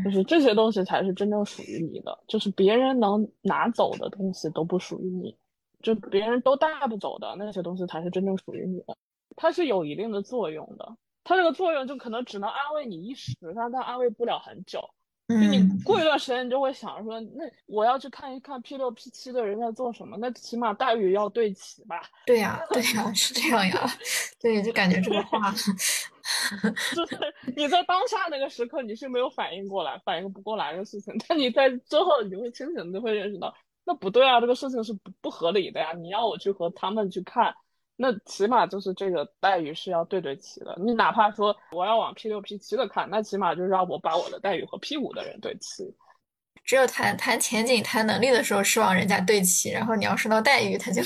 [0.05, 5.37] 就是这些东西才是真正属于你的，就是别人能拿走的东西都不属于你，
[5.83, 8.97] 就别人都带不走的那些东西才是真正属于你的。
[9.37, 14.94] 它是有一定的作用的，它这个作用就可能只能安慰你一时，但它安慰不了很久。
[15.27, 22.03] 就你过一段时间，你就会想说，那我要去看一看 P 六 P 七的人在做什么，那起码待遇要对齐吧？
[22.27, 23.91] 对呀，对呀， 是这样呀。
[24.39, 25.51] 对，就感觉这个话，
[26.95, 27.19] 就是
[27.57, 35.93] 你在当下那个时刻你是没有反应过来、反应不过来的事情， 但你在之后你就会清醒，就会认识到，那不对啊，这个事情是不不合理的呀。
[35.95, 37.55] 你要我去和他们去看。
[37.97, 40.77] 那起码就是这个待遇是要对对齐的。
[40.81, 45.85] 你哪怕说我要往 P 六 P 七的看，那起码就是让我把我的待遇和 P 五的人对齐。
[46.65, 51.03] 只有谈谈前景、谈能力的时候是往人家对齐，然后你要说到待遇，他就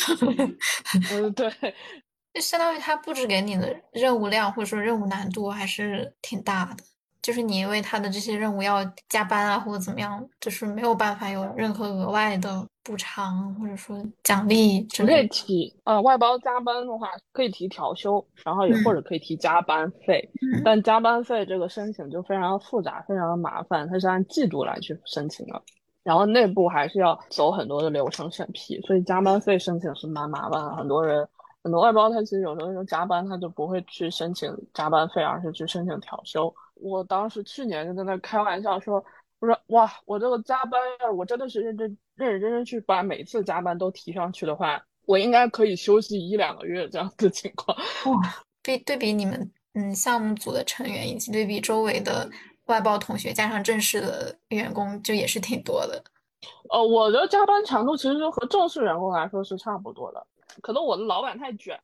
[1.10, 1.50] 嗯对，
[2.32, 6.84] 就相当于他布置给你的任务量或者说任务难度还是挺大的。
[7.28, 15.12] 就是你因为他的这些任务要加班啊，或者怎么样，就是没有办法有任何额外的补偿或者说奖励之类。
[15.12, 20.26] 可以提呃外包加班的话，可以提调休，然后也或者可以提加班费。
[20.64, 25.62] 但加班费这个申请就非常的复杂，非常的麻烦，它是按季度来去申请的，
[26.02, 30.74] 然后内部还是要走很多的流程审批，所以加班费申请是蛮麻烦的。
[30.76, 31.28] 很多人
[31.62, 36.50] 很多外包他其实有时候加班他就不会去申请加班费，而是去申请调休。
[36.80, 39.04] 我当时去年就在那开玩笑说，
[39.40, 47.76] 我说哇，我这个加班要我真的是认真认认真真去把每次加班都提上去的话，我应该可以休息一两个月这样的情况。
[48.06, 52.28] 哇，对对比你们嗯项目组的成员，以及对比周围的
[52.66, 56.02] 外包同学加上正式的员工，就也是挺多的。
[56.70, 60.26] 呃，我的加班强度其实和正式员工来说是差不多的，
[60.60, 61.80] 可能我的老板太卷。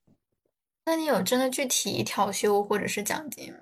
[0.87, 3.61] 那你有真的具体调休或者是奖金吗？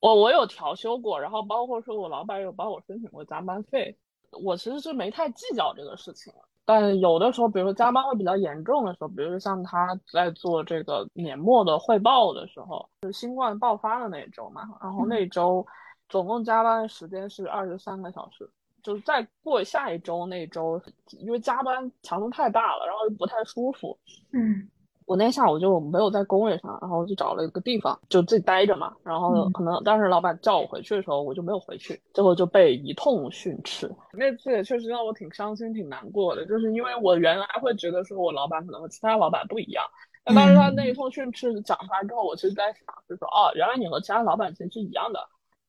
[0.00, 3.96] 我我有调休过，然后包括说我老板有帮我申请过加班费，
[4.30, 6.40] 我其实是没太计较这个事情了。
[6.64, 15.64] 但有的时候，比如说加班会比较严重的时候，比如说像他在做这个年末的汇报的时候，是新冠爆发的那一周嘛，然后那周
[16.08, 18.50] 总共加班的时间是二十三个小时，
[18.82, 20.80] 就是再过下一周那周，
[21.18, 23.96] 因为加班强度太大了，然后又不太舒服，
[24.32, 24.68] 嗯。
[25.06, 28.92] 我那天下午就没有在工位上，然后就找了一个地方就自己待着嘛。
[29.04, 33.88] 然后可能当时老板叫我回去的时候，我就没有回去，最后就被一通训斥。
[34.12, 39.84] 那次也确实让我挺伤心、挺难过的，就是因为我原来会觉得说我老板可能和其他老板不一样。
[40.24, 45.20] 但当时他那一通训斥讲出来之后，我其实在想，就说哦，原来你和其他老板其实是一样的。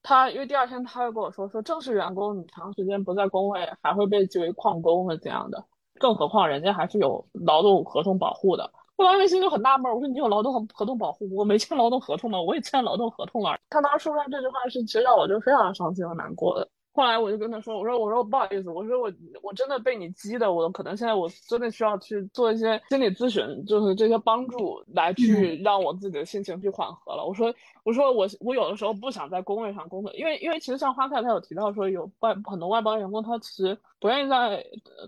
[0.01, 5.63] 他因为第二天他又跟我说，说正式员工你长时间不在工位，还会被记为旷工或怎样的，
[5.99, 8.71] 更何况人家还是有劳动合同保护的。
[8.97, 12.41] 我当时心里就很纳闷，我说你有劳动合同保护，我没签劳动合同吗？
[12.41, 13.57] 我也签劳动合同了。
[13.69, 16.67] 他当时说出来这句话是，其实让我就非常伤心和难过的。
[16.93, 19.11] 后来我就跟他说：“我说，我说不好意思，我说我
[19.43, 27.53] 我真的被你激的，我可能现在我真的需要去做一些心理咨询，就是这些帮助来去让我自己的心情去缓和了。”我说
[27.85, 34.63] ：“我说我我有的时候不想在工位上工作，因为因为其实像花菜他有提到说有外很多外包员工他其实不愿意在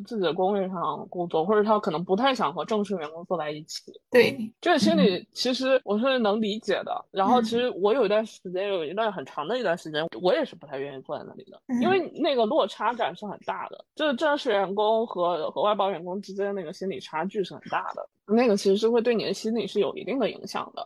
[0.06, 3.91] 自己的工位上工作，或者他可能不太想和正式员工坐在一起。
[4.09, 7.05] 对这个心理其实我是能理解的。
[7.11, 20.84] 然后其实我有一段时间有一段很长的一段时间，我也是不太愿意坐在那里的。”因为那个落差感是很大的，就是正式员工和和外包员工之间那个心理差距是很大的，那个其实是会对你的心理是有一定的影响的。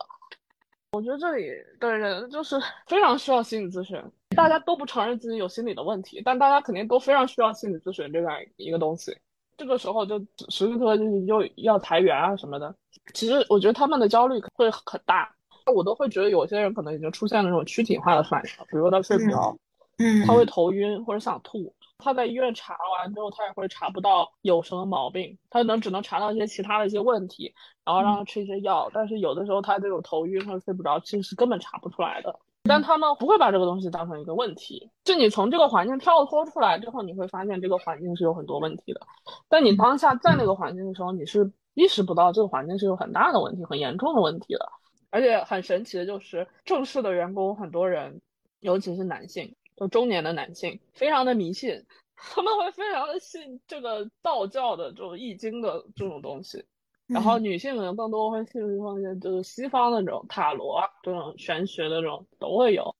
[0.94, 1.48] 我觉得这里
[1.80, 4.00] 的人就是 非常需要心理咨询，
[4.36, 9.16] 大家都不承认自己有心理的问题，但大家肯定都非常需要心理咨询这样一个东西。
[9.56, 10.18] 这个时候就
[10.48, 12.72] 时时刻刻就是又要裁员啊什么的，
[13.12, 15.28] 其实我觉得他们的焦虑会很大，
[15.74, 19.56] 我都会觉得有些人可能已经出现了那种躯体化的反应，比如他睡不着。
[19.98, 21.73] 嗯，他会头晕或者想吐。
[21.98, 28.90] 他在医院查完之后，他也会查不到有什么毛病，他能只能查到一些其他的一些问题，然后让他吃一些药。
[28.92, 32.38] 但是有的时候他这种头晕或者睡不着，其实是根本查不出来的。
[32.66, 34.90] 但他们不会把这个东西当成一个问题。
[35.04, 39.00] 就你从这个环境跳脱出来之后，你会发现这个环境是有很多问题的。
[39.48, 44.66] 但你当下在那个环境的时候，你是意识不到这个环境是有很大的问题、很严重的问题的。
[45.10, 48.20] 而且很神奇的就是，正式的员工很多人，
[48.60, 51.84] 尤其是男性，就中年的男性，非常的迷信，
[52.16, 56.64] 他们会非常的信这个道教的这种易经的这种东西。
[57.06, 62.94] 然后女性可能更多会信奉一些就是西方的这种塔罗啊，这种玄学的这种都会有。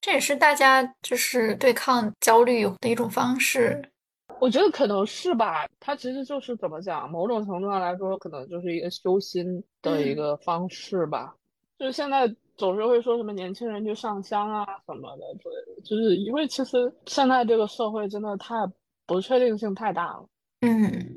[0.00, 3.82] 这也是大家就是对抗焦虑的一种方式。
[4.40, 11.34] 我觉得可能是吧，它其实就是怎么讲，某种程度上来说，可能就是一个修心的一个方式吧。
[11.78, 12.26] 就是现在
[12.56, 18.54] 总是会说什么年轻人去上香啊什么的之类的，就是因为其实现在这个社会真的太
[19.06, 20.26] 不确定性太大了。
[20.60, 21.14] 嗯。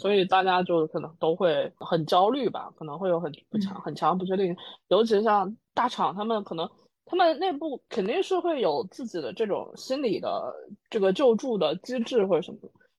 [0.00, 4.56] 所以大家就可能都会很焦虑吧，可能会有很不强、很强不确定。
[4.86, 6.70] 尤其像大厂，他们可能
[7.04, 10.54] 他们内部肯定是会有自己的这种心理的
[10.88, 12.58] 这个救助的机制或者什么，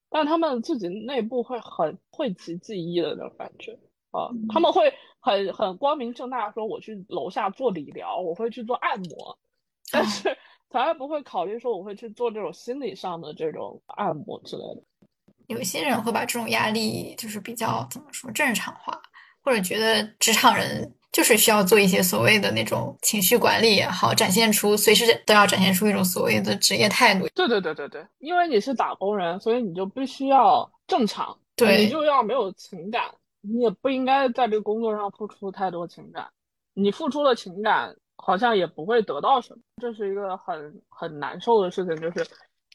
[0.09, 3.79] 但他们自己内部会很讳疾忌医的那种感觉
[4.11, 9.37] 啊，他们会很很光明正大说我去楼下做理疗，我会去做按摩，
[9.91, 10.35] 但是
[10.69, 14.83] 从来不会考虑说我会去做这种心理上的这种按摩之类的。
[15.47, 19.01] 有些人会把这种压力就是比较怎么说正常化，
[19.41, 27.27] 或者觉得职场人就是需要做一些所谓的那种情绪管理也好，展现出随时都要展现出一种所谓的职业态度。
[27.33, 31.85] 对对对对对，因为你是打工人，所以你就必须要正常，对。
[31.85, 33.05] 你就要没有情感，
[33.41, 36.27] 你也不应该在这个工作上付出太多情感，
[36.73, 42.25] 你付出了情感好像也不会得到什么，这是一个很很难受的事情，就是。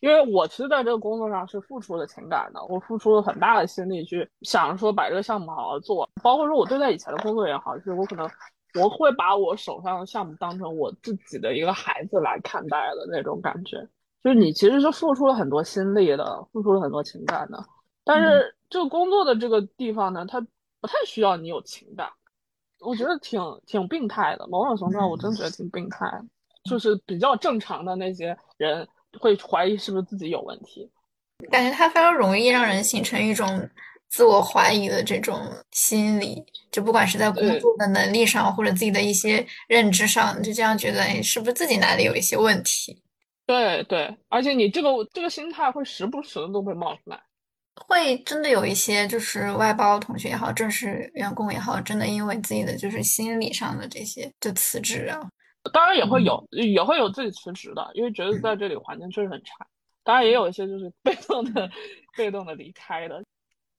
[0.01, 8.29] 因为我其实在这个工作上是付出了情感的，我付出了很大的心力去想说把这个项目好好做，包括说我对待以前的工作也好，就是我可能
[8.79, 13.79] 我会把我手上的项目当成我自己的一个孩子来看待的那种感觉，
[14.23, 17.65] 就是你其实是付出了很多心力的，付出了很多情感的，
[18.05, 20.41] 但是这个工作的这个地方呢，它
[20.81, 22.09] 不太需要你有情感，
[22.81, 26.07] 我觉得挺挺病态的，某种程度上我真觉得挺病态，
[26.65, 28.87] 就是比较正常的那些人。
[29.21, 30.91] 会怀疑是不是自己有问题，
[31.49, 33.47] 感觉它非常容易让人形成一种
[34.09, 35.41] 自我怀疑的这种
[35.71, 43.01] 心理，就不管是在工作的能力上，或者自己的一些认知上，就这样觉得，哎，是不是自己哪里有一些问题？
[43.47, 47.23] 对对，而且你这个这个心态会时不时的都会冒出来，
[47.77, 55.21] 会真的有一些就是外包同学也好，正式员工也好，真的因为自己的就是心理上的这些就辞职啊。
[55.73, 59.67] 当然也会有，也会有自己辞职的，因为觉得在这里环境确实很差。
[60.03, 61.69] 当然也有一些就是被动的、
[62.17, 63.23] 被动的离开的。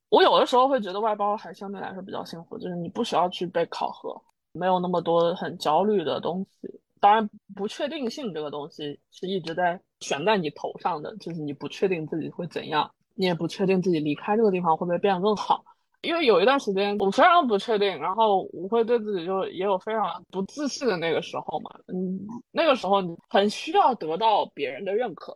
[0.09, 4.19] 我有的时候会觉得外包还相对来说比较幸福，就是你不需要去被考核，
[4.53, 6.67] 没有那么多很焦虑的东西。
[6.99, 15.63] 当然，不确定性这个东西是一直在悬在你头上的，就是你不确定自己会怎样，你也不确定自己离开这个地方会不会变得更好。
[16.01, 22.19] 因为有一段时间我非常不确定，然后我会对自己就也有非常不自信的那个时候嘛，嗯，
[22.51, 25.35] 那个时候你很需要得到别人的认可，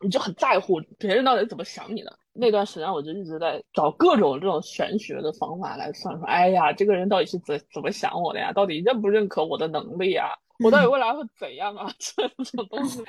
[0.00, 2.18] 你就很在乎别人到底怎么想你的。
[2.32, 8.52] 那段时间我就一直在找各种这种玄学的方法来算，说哎呀，这个人到底是怎怎么想我的呀？
[8.54, 10.28] 到底认不认可我的能力啊？
[10.64, 11.92] 我到底未来会怎样啊？
[12.00, 13.02] 这种东西，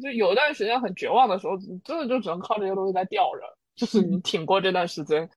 [0.00, 3.42] 就有一段时间很绝望的时候，真的就只能靠这些东西在吊着，
[3.76, 5.28] 就是你挺过这段时间。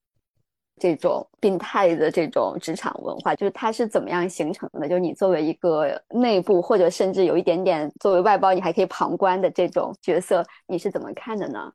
[0.82, 4.89] 这种病态的这种职场文化，就是它是怎么样形成的？
[4.89, 11.72] 就是你作为一个内部，或者甚至有一点点作为外包，你还可以旁观的这种角色，你是怎么看的呢？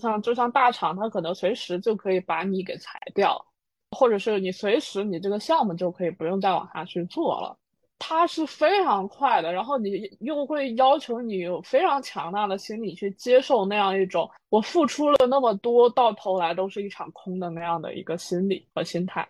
[0.00, 3.44] 像就像大厂，它可能随时就可以把你给裁掉，
[3.90, 7.58] 或者是你随时你这个项目就可以不用再往下去做了。
[8.04, 19.26] 它是非常快的，然后你又会要求你有非常强大的心理去接受那样一种我付出了那么多，到头来都是一场空的那样的一个心理和心态。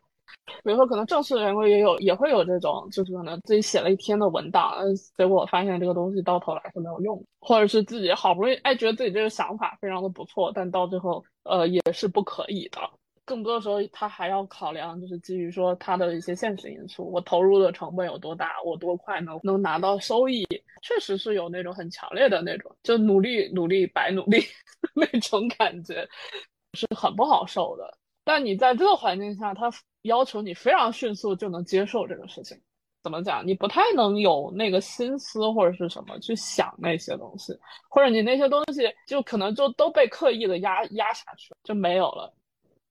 [0.65, 4.75] 比如说，可能正式员工也有也会有这种，就是可能自己写了一天的文档，
[5.17, 12.81] 结果发现这个东西到头来是没有用，或者是自己好不容易哎觉得自己这个想法非常的不错，但到最后呃也是不可以的。
[13.25, 20.45] 更多的时候，他还要考量，就是基于说他的一些现实因素，我投入的成本有多大，我多快能能拿到收益，
[20.83, 24.43] 确实是有那种很强烈的那种，就努力努力白努力
[24.95, 26.07] 那种感觉，
[26.75, 27.99] 是很不好受的。
[28.25, 29.71] 但你在这个环境下，他
[30.03, 32.61] 要求你非常迅速就能接受这个事情，
[33.03, 33.47] 怎么讲？
[33.47, 37.53] 你不太能有那个心思或者是什么去想那些东西，
[37.89, 42.33] 或者你那些东西就可能就都被刻意的压压下去，就没有了。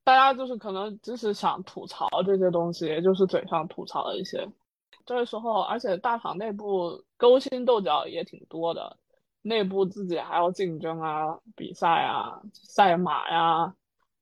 [0.03, 4.47] 大家就是可能只是想吐槽这些东西，也就是嘴上吐槽了一些。
[5.05, 8.97] 这个时候，而且大厂内部勾心斗角也挺多的，
[9.41, 13.73] 内部自己还要竞争啊、比赛啊、赛马呀，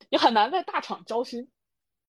[0.09, 1.49] 你很难在大厂交心。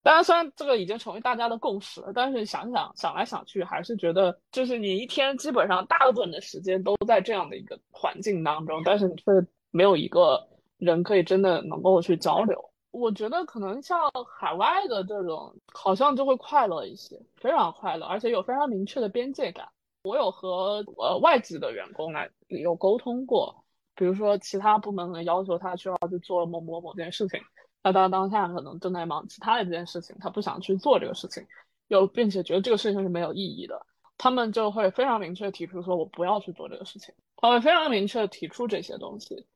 [0.03, 9.25] 当然，虽然这个已经成为大家的共识了，但是想想想来想去，还是觉得就是你一天基本上大部分的时间都在这样的一个环境当中，但是你却
[9.71, 10.49] 没有一个
[10.79, 12.70] 人可以真的能够去交流。
[12.91, 19.69] 我觉得可能像海外的这种，好像就会快乐一些，非常快乐，而且有非常明确的边界感。
[20.03, 23.65] 我有和呃外籍的员工来有沟通过，
[23.95, 27.41] 比如说其他部门的要求他需要去做某某某件事情。
[27.83, 31.47] 那他当下可能正在忙其他的一件事情，他不想去做这个事情，
[31.89, 33.87] 又并且觉得这个事情是没有意义的，
[34.19, 39.47] 他们就会非常明确提出说，我不要去做这个事情，他会非常明确提出这些东西。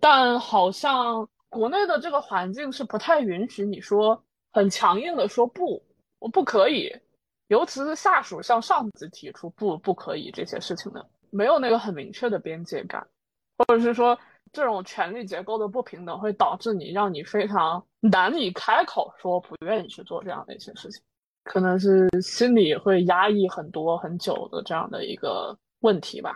[0.00, 4.22] 但好像国内的这个环境是不太允许你说
[4.52, 5.82] 很强硬的说不，
[6.18, 6.94] 我不可以，
[7.48, 13.06] 尤其是下属向上级提出不不可以这些事情的，没有那个很明确的边界感，
[13.56, 14.18] 或者是说。
[14.50, 21.02] 这种权力结构的不平等会导致你，让你非常难以开口说不愿意去做这样的一些事情，
[21.44, 26.34] 可能是心里会压抑很多很久的这样的一个问题吧。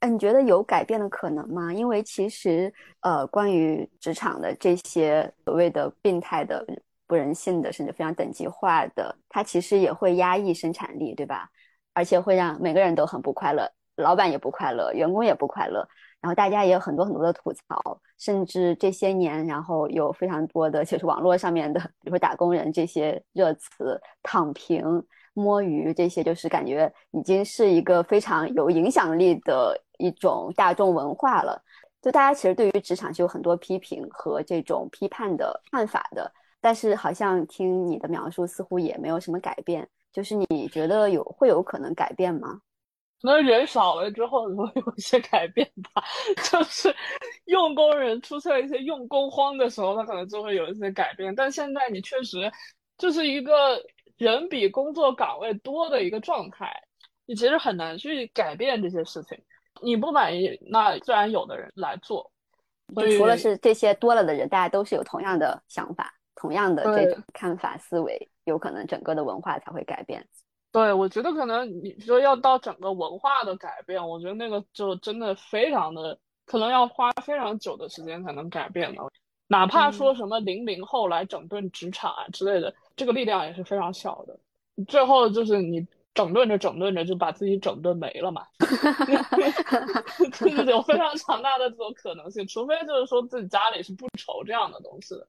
[0.00, 1.72] 哎，你觉得有改变的可能吗？
[1.72, 6.66] 因为其实，呃，关于职场的这些所谓的病态的、
[7.06, 11.50] 不人性的，甚至非常等级化的，它其实也会压抑生产力，对吧？
[11.92, 15.86] 而且会让每个人都很不快乐，老板也不快乐，员工也不快乐。
[16.22, 24.82] 然后大家也有很多很多的吐槽，甚至这些年，然后有非常多的就是网络上面的，比如说打工人这些热词，躺平、
[25.34, 31.62] 摸鱼这些，就是感觉已经是一个非常有影响力的一种大众文化了。
[32.02, 39.86] 就大家其实对于职场是有很多批评和这种批判的看法的，但是好像听你的描述，似乎也没有什么改变。
[40.10, 42.58] 就是你觉得有会有可能改变吗？
[43.22, 46.02] 可能人少了之后会有一些改变吧，
[46.50, 46.92] 就是
[47.44, 51.34] 用工人出现一些用工荒的时候，他可能就会有一些改变。
[51.34, 52.50] 但现在你确实
[52.96, 53.78] 就是一个
[54.16, 56.72] 人比工作岗位多的一个状态，
[57.26, 59.38] 你其实很难去改变这些事情。
[59.82, 62.30] 你不满意，那自然有的人来做。
[63.16, 70.26] 除了是这些多了的人，大家都是有同样的想法、同样的这种看法、思维，有可能整个的文化才会改变。
[70.72, 79.02] 对，我觉得可能你说要到整个文化的改变，我觉得那个就真的非常的可能要花非常久的时间才能改变的。
[79.46, 84.38] 哪怕说什么零零后来整顿职场啊之类的，这个力量也是非常小的。
[84.86, 88.44] 最后就是你整顿着整顿着就把自己整顿没了嘛，
[90.32, 92.46] 就是有非常强大的这种可能性。
[92.46, 95.26] 除非就是说自己家里是不愁这样的东西的，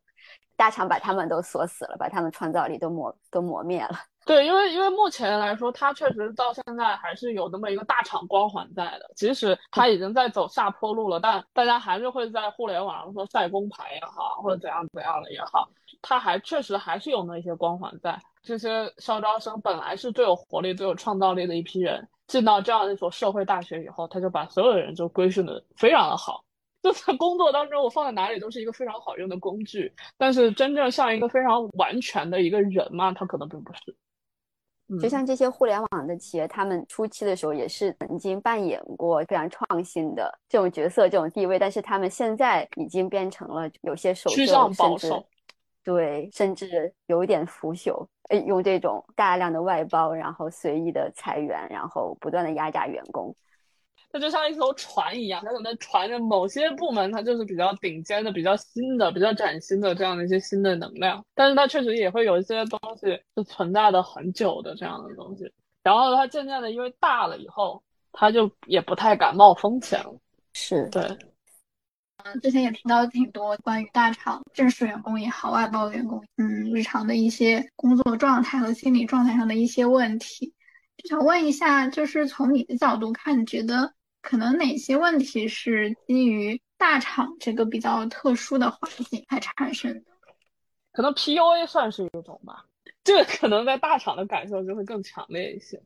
[0.55, 3.91] 大厂把他们都锁死了，把他们创造力都磨都磨灭了。
[4.25, 9.11] 对，因为因为目前来说，它确实到现在还是有那么一个大厂光环在的。
[9.15, 15.69] 即使它已经在走下坡路了，但大家还是会在互联网上说晒工牌也好，或者怎样怎样的也好，
[16.01, 18.19] 它还确实还是有那些光环在。
[18.43, 26.43] 这些校招生本来是最有活力、最有创造力的一批人，进到这样一所社会大学以后，他就把所有的人就规训的非常的好。
[26.81, 29.93] 就在工作当中，我放在哪里都是一个非常好用的工具。
[30.17, 33.95] 但是真正像一个非常完全的一个人嘛，他可能并不是。
[34.99, 45.13] 就像这些互联网的企业，他们初期的时候也是曾经扮演过非常创新的这种角色、这种地位，但是他们现在已经变成了有些守旧，甚至
[45.83, 48.05] 对，甚至有一点腐朽。
[48.29, 53.35] 哎，用这种大量的外包，然后随意的裁员，然后不断的压榨员工。
[54.13, 65.51] 它就像一艘船一样，它可能船的某些部门，它就是比较顶尖的、比较新的、比较崭新的这样的一些新的能量，但是它确实也会有一些东西是存在的很久的这样的东西。
[65.81, 70.13] 然后它渐渐的因为大了以后，它就也不太敢冒风险了。
[70.53, 71.03] 是对。
[72.25, 80.53] 嗯，之前也听到挺多关于大厂正式员工也好、外包员工，嗯，日常的一些工作状态和心理状态上的一些问题，
[80.97, 83.93] 就想问一下，就是从你的角度看，你觉得？
[84.23, 90.11] 可能哪些问题是基于大厂这个比较特殊的环境才产生的？
[90.91, 92.65] 可能 PUA 算是一种吧，
[93.03, 95.81] 这个可能在大厂的感受就会更强烈一些，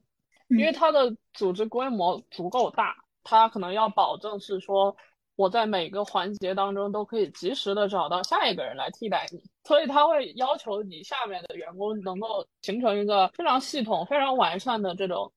[0.49, 4.97] 因为它的组织规模足够大，它可能要保证是说
[5.37, 15.31] 我在每个环节当中都可以及时的找到下一个人来替代你，所以他会要求你下面的员工能够形成一个非常系统、非常完善的这种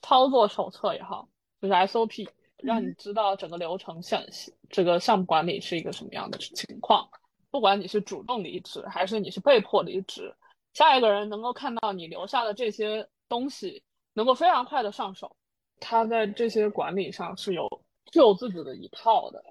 [0.00, 1.28] 操作手册也好，
[1.60, 4.22] 就是 SOP，让你知道整个流程项
[4.70, 7.08] 这个项目管理是一个什么样的情况。
[7.50, 10.32] 不管你是主动离职还是你是被迫离职，
[10.72, 13.82] 下一个人能够看到你留下的这些东西，
[14.14, 15.34] 能够非常快的上手。
[15.80, 17.68] 他在这些管理上是有。
[18.16, 19.44] 是有自己的一套的。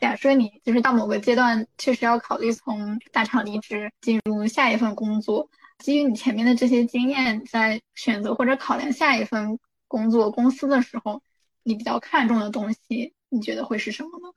[0.00, 5.48] 假设你就是到某个阶段，确实要考虑从大厂离职，进入下一份工作。
[5.78, 11.22] 基于你前面的这些经验，在选择或者考量下一份工作公司的时候，
[11.62, 14.28] 你比较看重的东西，你觉得会是什么呢？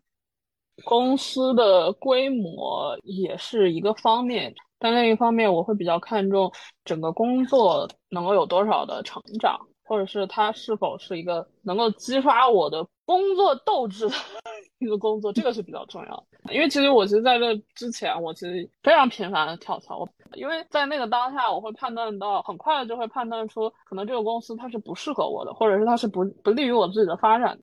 [0.83, 6.51] 公司的规模也是一个方面，但另一方面，我会比较看重
[6.85, 9.59] 整个工作能够有多少的成长。
[9.91, 14.15] 或者是它是否是一个能够激发我的工作斗志的
[14.79, 16.53] 一个工作，这个是比较重要的。
[16.53, 27.59] 因为其实我其实在这之前，我其实非常频繁的跳槽，因为在那个当下，我会判断到很快的就会判断出，可能这个公司它是不适合我的，或者是它是不不利于我自己的发展。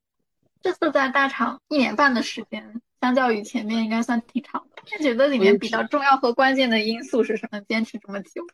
[0.61, 4.83] 这次在大厂一年半的时间，相较于前面应该算挺长的。
[4.99, 7.59] 你觉得里面比较重要和关键的因素是什么？
[7.61, 8.45] 坚持这么久？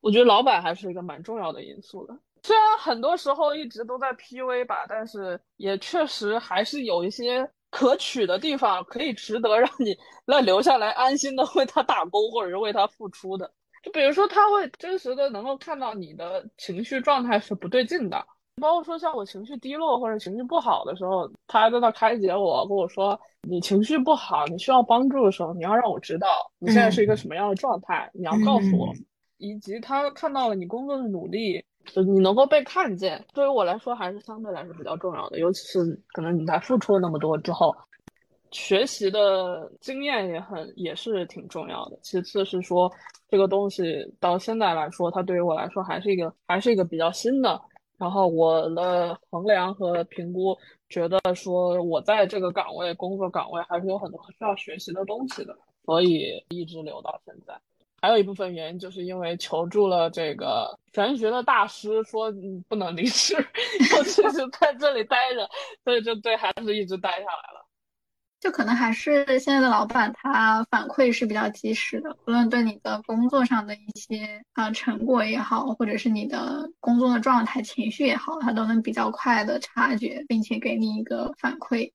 [0.00, 2.16] 我觉得老板还是一个蛮重要的因素的。
[2.44, 13.50] 虽然很多时候一直都在 PUA 吧，但是也确实还是有一些可取的地方，可以值得让你来留下来安心的为他打工，或者是为他付出的。
[13.82, 18.22] 就比如说，他会真实的能够看到你的情绪状态是不对劲的，
[18.60, 23.18] 包括说像我情绪低落或者情绪不好的时候，他还在那开解我，跟我说
[23.48, 26.28] 你情绪不好，你需要帮助的时候，你要让我知道
[26.58, 28.92] 你现在是一个什么样的状态，你要告诉我，
[29.38, 31.64] 以及他看到了你工作的努力。
[31.92, 35.38] 就你能够被看见，对于我来说还是相对来说比较重要的。
[35.38, 37.74] 尤其是可能你在付出了那么多之后，
[38.50, 41.98] 学习的经验也很也是挺重要的。
[42.02, 42.90] 其次是说
[43.28, 47.60] 这个东西到现在来说，它对于我来说还是一个还是一个比较新的。
[47.96, 50.56] 然后我的衡量和评估，
[50.88, 57.54] 觉得说我在这个岗位工作岗位还是有很多需要学习的东西的，所以一直留到现在。
[58.04, 63.34] 还有一部分原因，就是因为求助了这个玄学的大师，说你不能离职，
[63.96, 65.48] 要继续在这里待着，
[65.84, 67.66] 所以就对孩子一直待下来了。
[68.40, 81.90] 就可能还是现在的老板，他反馈是比较及时的，无论对你的工作上的一些啊成果也好，或者是你的工作的状态、情绪也好，他都能比较快的察觉，并且给你一个反馈。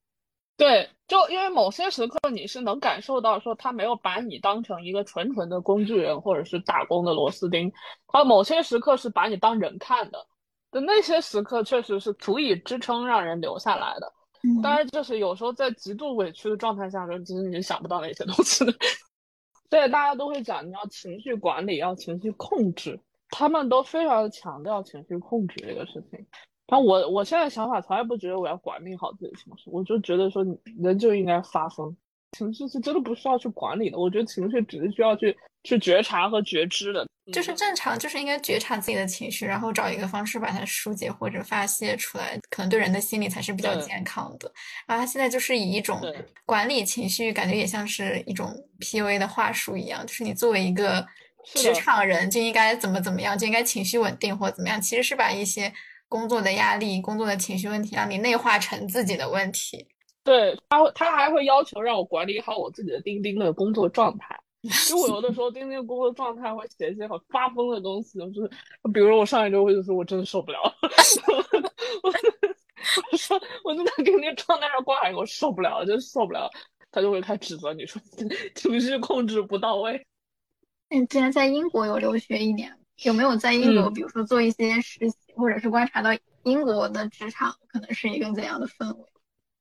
[0.59, 7.71] 对，就因为某些时刻你是能感受到，说他没有把你当成一个纯纯的工具人或者是打工的螺丝钉，
[8.07, 10.27] 他某些时刻是把你当人看的，
[10.69, 14.13] 的那些时刻确实是足以支撑让人留下来的。
[14.61, 18.73] 当然，就是有时候在极度委屈的状态下，就其实你想不到那些东西的。
[19.71, 22.99] 所以大家都会讲，你要情绪管理，要情绪控制，
[23.29, 26.25] 他们都非常强调情绪控制这个事情。
[26.69, 30.45] 但我我现在想法从来不觉得我要管理好自己的情绪，我就觉得说
[30.79, 31.95] 人就应该发疯，
[32.37, 33.97] 情绪是真的不需要去管理的。
[33.97, 44.51] 我觉得情绪只是需要去去觉察和觉知的，就是正常，就是应该觉察自己的情绪，然后找一个方式把它疏解或者发泄出来，可能对人的心理才是比较健康的。
[44.85, 45.99] 然后他现在就是以一种
[46.45, 51.03] 管理情绪，感觉也像是一种 PUA 的话术一样，就是你作为一个
[51.55, 55.73] 职场人就应该怎么怎么样，就应该情绪稳定或者怎么样，其实是把一些。
[56.09, 59.87] 工作的压力、工作的情绪问题，让你内化成自己的问题。
[60.23, 64.37] 对他，他还会要求让我管理好我自己的钉钉的工作状态。
[64.61, 68.49] 因为我有的时候钉钉工作状态会写一些很发疯的东西，就是
[68.93, 70.59] 比如说我上一周我就说我真的受不了，
[72.03, 76.49] 我说我就在钉钉状态上挂一个，我受不了，真受不了。
[76.91, 78.01] 他就会开始指责你说
[78.55, 80.05] 情绪控制不到位。
[80.89, 82.75] 你之前在英国有留学一年。
[83.03, 86.09] 有没有在英国，比如说做一些实习，或者是观察到
[86.43, 89.05] 英国的职场可能是一个怎样的氛围？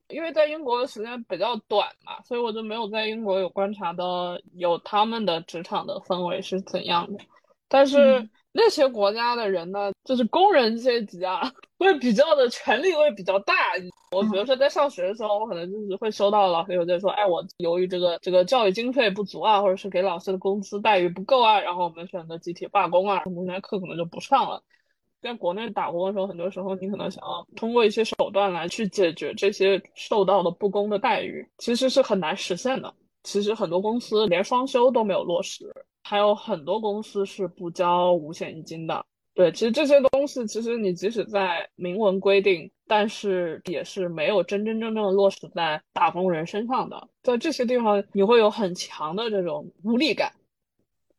[0.09, 7.19] 因为在英国的时间比较短嘛，所以我就没有在英国有观察到有他们的职场的氛围是怎样的。
[7.69, 8.29] 但是
[8.61, 11.41] 那些国家的人呢， 就是工人阶级啊。
[11.79, 13.55] 会比较的权力会比较大。
[14.11, 24.61] 我比如说在上学的时候，我可能就是会收到老师有在说，哎，我由于这个这个教育经费不足啊，或者是给老师的工资待遇不够啊，然后我们选择集体罢工啊，那课可能就不上了。
[25.21, 32.93] 在国内打工的时候，很多时候你可能想要通过一些手段来去解决这些受到的不公的待遇，其实是很难实现的。
[33.23, 35.73] 其实很多公司连双休都没有落实，
[36.03, 39.05] 还有很多公司是不交五险一金的。
[39.35, 47.09] 对，其实这些东西，其实你即使在明文规定但是也是没有真真正正落实在打工人身上的。
[47.23, 50.33] 在这些地方，你会有很强的这种无力感。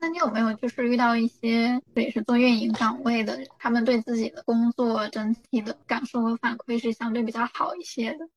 [0.01, 8.27] 那你有没有就是遇到一些也是做运营岗位的，他们对自己的工作整体的感受和反馈是相对比较好一些的？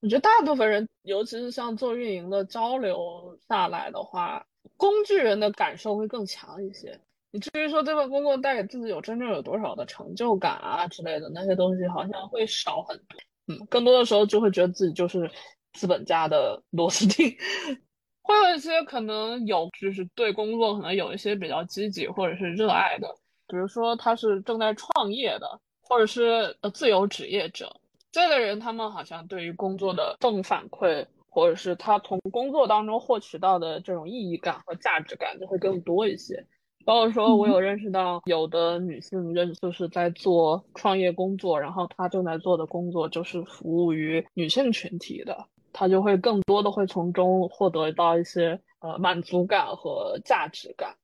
[0.00, 4.44] 我觉得大部分人，尤其是像做运营的交流下来的话，
[4.76, 6.98] 工具人的感受会更强一些。
[7.30, 13.18] 你至于说这份工作带给自己有真正有多少的成就感啊之类的那些东西，好像会少很多。
[13.48, 15.30] 嗯，更多的时候就会觉得自己就是
[15.72, 17.34] 资本家的螺丝钉。
[18.22, 23.08] 会有一些可能有，就是对工作可能有一些比较积极或者是热爱的，
[23.48, 27.74] 比如说他是正在创业的，或者是呃自由职业者，
[28.12, 36.46] 这类人他们好像对于工作的正反馈，或者是他从工作当中获取到的这种意义感和价值感就会更多一些。
[36.84, 45.46] 包括说我有认识到有的女性认就是在做创业工作，然后她正在做的工作就是服务于女性群体的。
[45.72, 50.94] 她就会更多的会从中获得到一些呃满足感和价值感，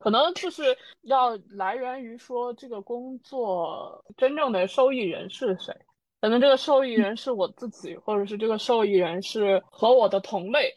[0.00, 5.76] 可能就是要来源于说这个工作真正的受益人是谁，
[6.20, 10.74] 可能这个受益人是我自己，或者是这个受益人是和我的同类。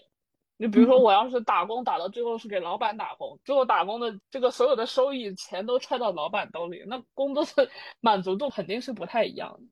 [0.55, 7.69] 你比如说，我要是打工打到最后是给老板打工，最后打工的这个所有的收益钱都揣到老板兜里，那工作的
[7.99, 9.63] 满足度肯定是不太一样的。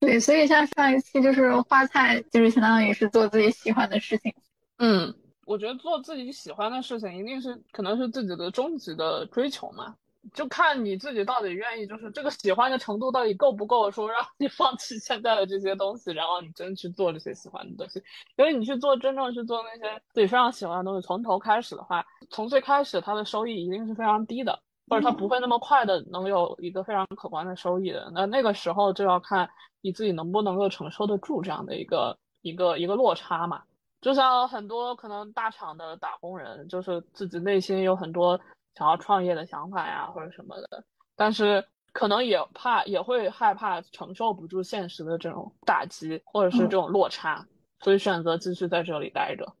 [0.00, 4.34] 对，所以像上一期就是花菜，就是相当于是做自己喜欢的事情。
[4.78, 5.14] 嗯，
[5.46, 9.94] 我觉得做自己喜欢的事情，一定是可能是自己的终极的追求嘛。
[10.32, 18.02] 就看你自己到底愿意，就是这个喜欢的程度到底够不够，说让 你放弃现在的这些东西，然后你真去做这些喜欢的东西。
[18.36, 24.58] 因为你去做真正去做那些自己非常喜欢的东西，从头开始的话，从最开始它的收益一定是非常低的，
[24.88, 28.10] 或者它不会那么快的能有一个非常可观的收益的。
[28.14, 29.48] 那那个时候就要看。
[29.84, 33.64] 你自己能不能够承受得住这样的一个一个一个落差嘛？
[34.00, 38.38] 就像很多可能大厂的打工人，就是自己内心有很多
[38.74, 40.84] 想要创业的想法呀，或者什么的，
[41.16, 47.46] 但是可能也怕也会害怕承受不住现实的这种打击，或者是这种落差，
[47.80, 49.54] 所以选择继续在这里待着。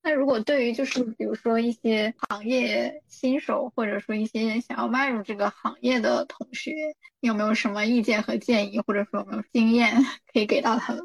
[0.00, 6.72] 那如果对于就是比如说一些行业新手，或者说一些想要迈入这个行业的同学，
[7.20, 9.96] 你有没有什么意见和建议，或者说有没有经验
[10.32, 11.02] 可以给到他们？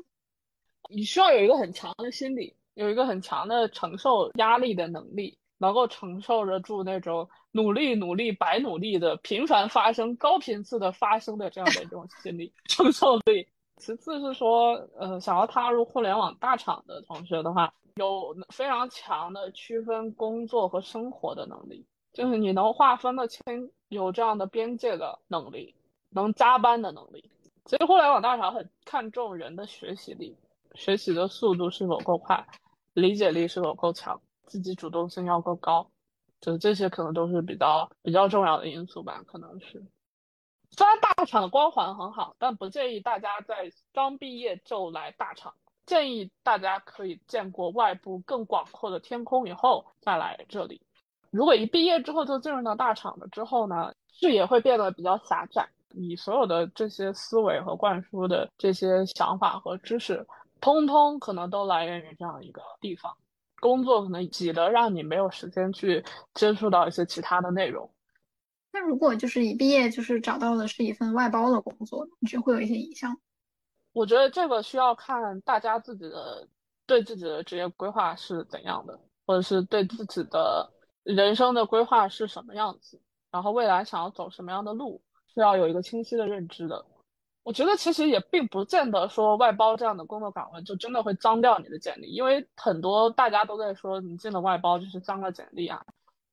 [0.89, 13.47] 你需要有一个很强的心理，有一个很强的承受压力的能力，能够承受得住那种努力、努力、白努力的频繁发生、高频次的发生的这样的一种心理承受力。
[13.77, 17.73] 其次是说，呃，想要踏入互联网大厂的同学的话。
[17.97, 23.41] 有非常强的区分工作和生活的能力，就是你能划分的清
[23.89, 25.75] 有这样的边界的能力，
[26.09, 27.23] 能加班的能力。
[27.65, 30.35] 其实互联网大厂很看重人的学习力，
[30.73, 32.43] 学习的速度是否够快，
[32.95, 35.89] 理解力是否够强，自己主动性要够高，
[36.41, 39.23] 就这些可能都是比较比较重要的因素吧。
[39.27, 39.83] 可能是，
[40.71, 45.53] 虽然大厂的光环很好，但不建议大家在刚毕业就来大厂。
[45.85, 50.81] 建议大家可以见过外部更广阔的天空以后再来这里。
[51.29, 55.67] 如果一毕业之后就进入到大厂了之后呢，视野会变得比较狭窄。
[55.89, 60.25] 你所有的这些思维和灌输的这些想法和知识，
[60.61, 63.13] 通通可能都来源于这样一个地方。
[63.63, 66.03] 工作可能挤得让你没有时间去
[66.33, 67.89] 接触到一些其他的内容。
[68.73, 73.17] 那如果就是一毕业就是找到的是一份外包的工作，你觉得会有一些影响？
[73.93, 76.45] 我觉得这个需要看大家自己的
[76.85, 80.69] 对自己的职业规划是怎样的，或者是对自己的
[81.03, 83.01] 人生的规划是什么样子，
[83.31, 85.01] 然后未来想要走什么样的路，
[85.33, 86.85] 是要有一个清晰的认知的。
[87.43, 95.85] 我觉得其实也并不见得说外包这样的工作岗位就真的会脏掉你的简历，因为很多大家都在说你进了外包就是脏了简历啊。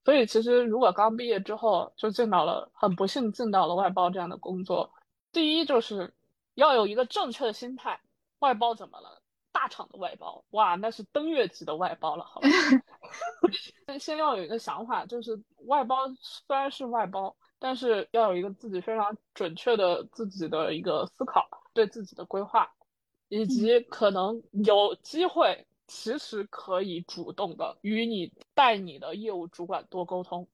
[0.05, 4.91] 所以其实如果刚毕业之后就进到了很不幸进到了外包这样的工作，
[5.33, 6.13] 第一就是。
[6.55, 7.99] 要有一个正确的心态，
[8.41, 9.23] 外包怎么了？
[9.51, 12.49] 大厂的外包，哇，那是登月级的外包了，好吧？
[13.87, 22.69] 先先要有一个想法，就是外包虽然是外包，但是要有一个自己非常准确的自己的一个思考，对自己的规划，
[23.29, 30.49] 以及可能有机会，其实可以主动的与你带你的业务主管多沟通，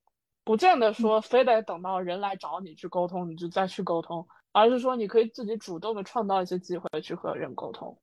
[0.45, 4.27] 不见得说非得等到人来找你去沟通，你就再去沟通。
[4.53, 7.99] 而是说，你可以自己主动的创造一些机会去和人沟通。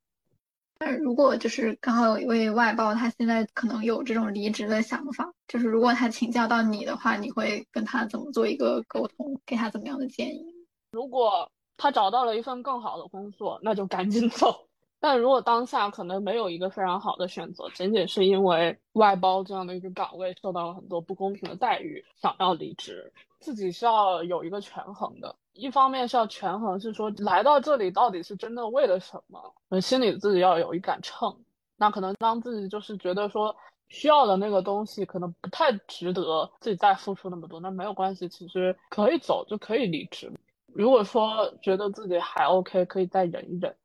[0.78, 10.46] 但如果就是刚好有一位外包，他现在可能有这种离职的想法，就是如果他请教到你的话，你会跟他怎么做一个沟通，给他怎么样的建议？
[10.92, 14.68] 如果他找到了一份更好的工作，那就赶紧走。
[15.04, 25.36] 但如果当下可能没有一个非常好的选择，仅仅是因为外包这样的一个岗位受到了很多不公平的待遇，想要离职，自己是要有一个权衡的。
[25.52, 31.38] 一方面是要权衡，是说来到这里到底是真的为了什么，心里自己要有一杆秤。
[31.76, 33.54] 那可能当自己就是觉得说
[33.90, 40.32] 需要的那个东西可能不太值得自己再付出那么多，那没有关系，其实可以走就可以离职。
[40.68, 43.76] 如果说觉得自己还 OK，可以再忍一忍。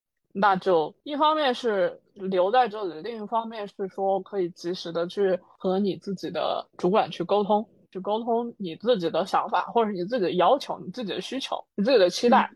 [0.40, 12.48] 那就一方面是留在这里，另一方面是说可以及时的去和你自己的主管去沟通，去沟通你自己的想法，或者你自己的要求、你自己的需求、你自己的期待。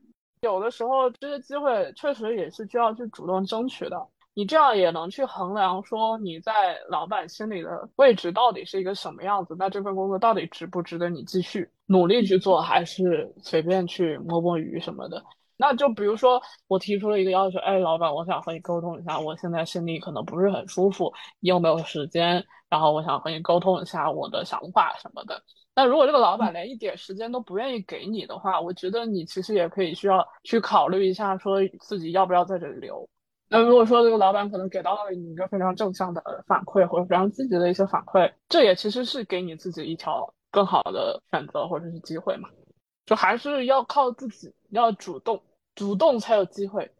[0.42, 4.00] 有的时候这些机会确实也是需要去主动争取的，
[4.34, 6.52] 你这样也能去衡量说你在
[6.88, 15.22] 老板心里的位置到底是一个什么样子，那这份工作到底值不值得你继续努力去做，还是随便去摸摸鱼什么的。
[15.62, 22.44] 那就比如说，我提出了一个要求，哎，老板，我想和你沟通一下，我现在心里可能不是很舒服，你有没有时间？
[22.68, 25.40] 然后我想和你沟通一下我的想法什么的。
[25.72, 33.08] 那如果这个老板连一点时间都不愿意给你的话，我觉得你其实也可以需要去考虑一下，说自己要不要在这里留。
[33.48, 42.48] 那如果说这个老板可能给到了你一个非常正向的反馈，或者非常积极的一些反馈，这也其实是给你自己一条更好的选择或者是机会嘛。
[43.04, 45.42] 就还是要靠自己，要主动。
[45.74, 46.90] 主动才有机会。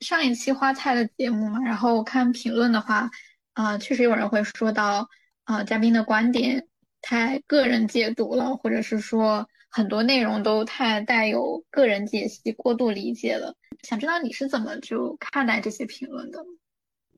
[0.00, 3.10] 上一期花菜的节目嘛，然后我看评论的话，
[3.54, 5.08] 啊，确实有人会说到，
[5.44, 6.68] 啊，嘉宾的观点
[7.02, 13.54] 太个人解读了，或者是说很多内容都太带有个人解析、过度理解了。
[13.82, 16.44] 想知道你是怎么就看待这些评论的？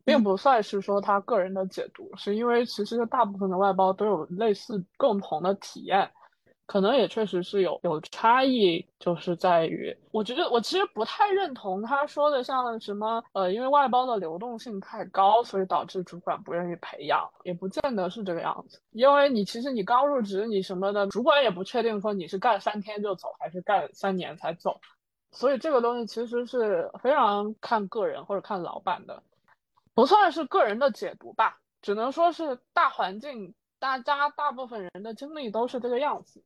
[0.03, 6.11] 并不算是说他个人的解读，是因为其实大部分的外包都有类似共同的体验。
[6.71, 18.81] 可能也确实是有有差异，就是在于，我觉得我其实不太认同他说的，像什么呃，因为外包的流动性太高，所以导致主管不愿意培养，也不见得是这个样子。
[18.93, 24.81] 因为你其实你刚入职，你什么的，主管也不确定说你是干三天就走，还是干三年才走，
[25.33, 29.21] 所以这个东西其实是非常看个人或者看老板的，
[29.93, 36.45] 不算是个人的解读吧，只能说是大环境，大家大部分人的经历都是这个样子。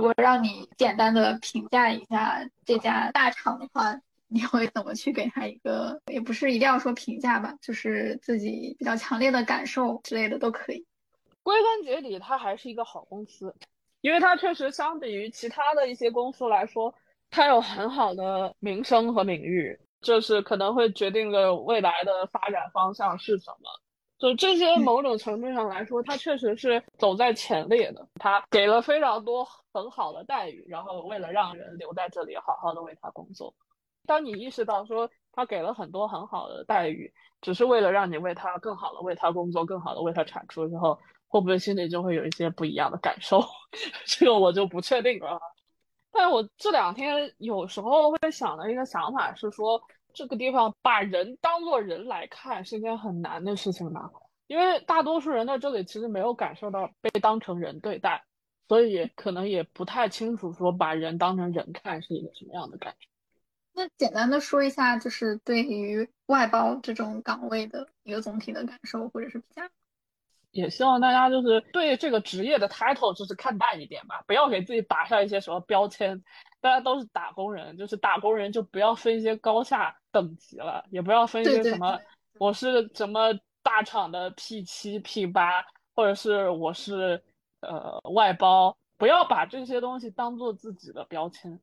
[0.00, 6.00] 如果让你简单的评价一下这家大厂的话，你会怎么去给他一个？
[6.06, 10.86] 也不是一定要说评价吧，就是自己比较强烈的感受之类的都可以。
[11.42, 13.54] 归根结底，它还是一个好公司，
[14.00, 16.94] 因为它确实相比于其他的一些公司来说，
[17.30, 23.68] 它有很好的名声和名誉，就是可能会决定着未来的发展方向是什么。
[24.20, 28.06] 就这些，某种程度上来说，他确实是走在前列的。
[28.16, 29.42] 他给了非常多
[29.72, 33.54] 很好的待遇，然后为了让人留在这里好好的为他工作。
[34.06, 37.10] 当你意识到说他给了很多很好的待遇，
[37.40, 43.42] 只是为了让你为他更好的为他工作，更好的为他产出之后，会不会心里就会有一些不一样的感受？
[44.04, 45.40] 这个我就不确定了。
[46.12, 49.82] 但我这两天有时候会想的一个想法是说。
[50.14, 54.10] 这个地方把人当做人来看是一件很难的事情吧，
[54.46, 58.24] 因为大多数人在这里其实没有感受到被当成人对待，
[58.68, 63.08] 所以可能也不太清楚说把人当成人看是一个什么样的感觉。
[63.72, 69.70] 那简单的说一下，就是对于外包这种岗位的一个总体的感受或者是评价。
[70.52, 76.22] 也希望大家就是对这个职业的 title 就是看淡一点吧，不要给自己打上一些什么标签。
[76.60, 81.98] 大家都是打工人，就是打工人就不要分一些高下等级了，也不要分一些什么
[82.38, 83.32] 我是什么
[83.62, 87.22] 大厂的 P 七 P 八，或者是我是
[87.60, 91.58] 呃外包，不要把这些东西当做自己的标签。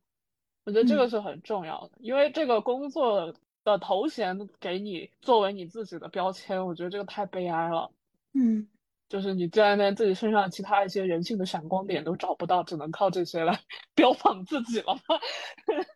[0.64, 7.92] 我觉得这个是很重要的，因为这个工作的头衔给你作为你自己的标签，我觉得这个太悲哀了。
[8.34, 8.68] 嗯。
[9.10, 13.58] 就是你在连自己身上其他一些人性的闪光点都找不到，只能靠这些来
[13.96, 14.98] 标榜自己了。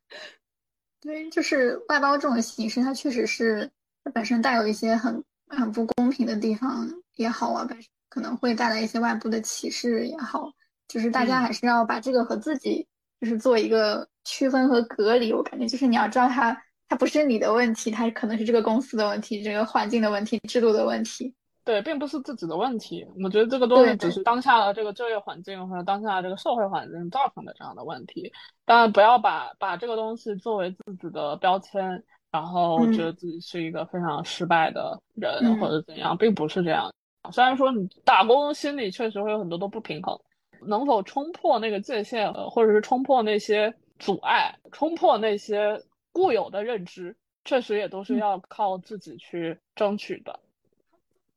[1.01, 3.69] 对，就是外包这种形式，它确实是
[4.03, 7.67] 它本身带有一些很很不公平的地方也好啊，
[8.07, 10.51] 可能会带来一些外部的歧视也好，
[10.87, 12.87] 就是大家还是要把这个和自己
[13.19, 15.33] 就是做一个区分和隔离。
[15.33, 16.55] 我感觉就是你要知道，它
[16.87, 21.33] 它不是你的问题，它可能是这个公司的问题、这个环境的问题、制度的问题。
[21.63, 23.05] 对，并不是自己的问题。
[23.23, 28.31] 我觉得这个东西只是当下的这个就业环境或者当下这个社会环境造成的这样的问题。
[28.65, 36.91] 当然不要把把这个东西作为自己的标签，然后觉得自己是一个非常失败的人或者怎样，并不是这样。
[37.31, 40.19] 虽然说你打工心里确实会有很多的不平衡，
[40.67, 45.79] 能否冲破那个界限，或者是冲破那些阻碍，冲破那些
[46.11, 50.39] 固有的认知，确实也都是要靠自己去争取的。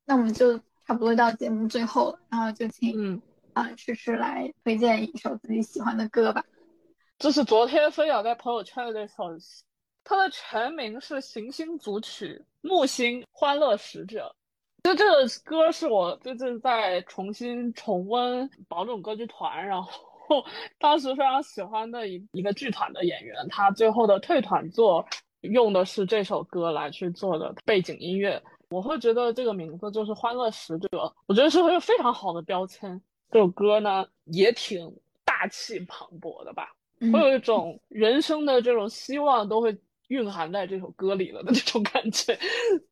[0.06, 3.22] 那我们就差不多到节目最后了，然后就请嗯
[3.54, 6.44] 啊诗诗来推荐一首自己喜欢的歌吧。
[7.18, 9.24] 这是昨天分享在朋友圈的那首，
[10.02, 14.34] 它的全名是《行星组曲·木星欢乐使者》。
[14.84, 19.90] 就这个歌是我最近在重新重温宝冢歌剧团，然后
[20.78, 25.06] 当时非常喜欢的一一个剧团的演员，他最后的退团作
[25.40, 28.42] 用的是这首歌来去做的背景音乐。
[28.70, 30.88] 我会觉得这个名字就是“欢乐使者”，
[31.26, 33.00] 我觉得是一个非常好的标签。
[33.30, 34.94] 这首歌呢也挺
[35.24, 36.68] 大气磅礴的吧。
[37.12, 39.76] 会有一种人生的这种希望都会
[40.08, 42.38] 蕴含在这首歌里了的那种感觉。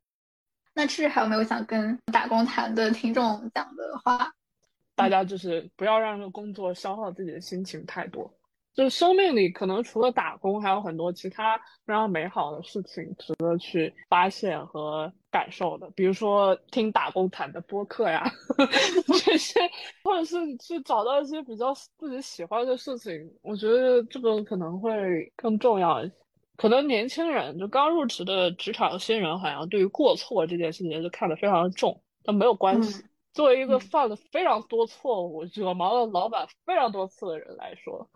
[0.74, 3.22] 那志还有没有想跟打工谈的听众
[3.54, 4.32] 讲的话？
[4.94, 8.30] 大家就是不要让这个工作消耗自己的心情太多。
[8.74, 15.90] 就是生命里可能除了打工，还有很多其他非常美好的事情值得去发现和感受的。
[15.96, 18.22] 比如说听打工谈的播客呀，
[19.24, 19.58] 这些，
[20.04, 23.12] 或者是去找到一些比较自己喜欢的事情。
[23.42, 26.14] 我觉得这个可能会更重要一些。
[26.56, 33.02] 可能年轻人就刚入职的职场新人，好像对于过错这件事情就看得非常的重，但没有关系。
[33.32, 38.08] 作为一个犯了非常多错误、惹毛了老板非常多次的人来说。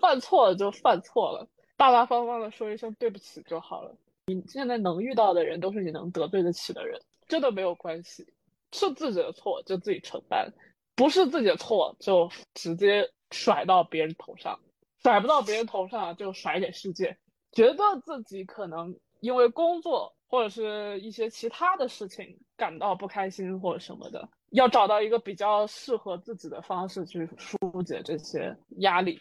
[0.00, 1.46] 犯错了就犯错了，
[1.76, 3.94] 大大方方的说一声对不起就好了。
[4.28, 8.26] 你现在能遇到的人都是你能得罪得起的人，真的没有关系。
[8.72, 10.52] 是自己的错就自己承担，
[10.94, 14.60] 不是自己的错就直接甩到别人头上，
[15.02, 17.16] 甩不到别人头上就甩给世界。
[17.52, 29.18] 觉得自己可能因为工作或者是一些其他的事情感到不开心或者什么的，要找到一个比较适合自己的方式去疏解这些压力。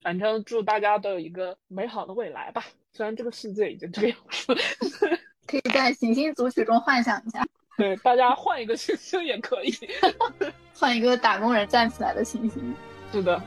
[0.00, 2.64] 反正祝大家都有一个美好的未来吧。
[2.92, 4.54] 虽然这个世界已经这个样子，
[5.46, 7.44] 可以在行星组曲中幻想一下。
[7.78, 9.72] 对，大家换一个行星也可以，
[10.74, 12.74] 换一个打工人站起来的行星。
[13.12, 13.40] 是的。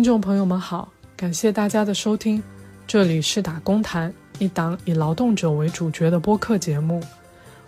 [0.00, 2.42] 听众朋友们好，感谢大家的收听，
[2.86, 7.02] 这里是打工谈，一档以劳动者为主角的播客节目。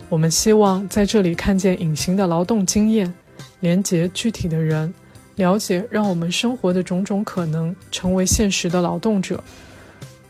[0.08, 3.12] 我们希望在这里看见隐形的劳动经验，
[3.60, 4.94] 连接具体的人，
[5.34, 9.44] 了解让我们生活的种种可能，成为现实的劳动者。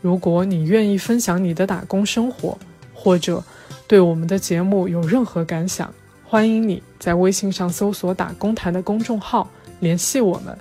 [0.01, 2.57] 如果你愿意分享你的打工生活，
[2.93, 3.41] 或者
[3.87, 5.89] 对我们的节目有任何感想，
[6.25, 9.49] 欢迎你在微信上搜索“打工谈”的公众号
[9.79, 10.53] 联系我们。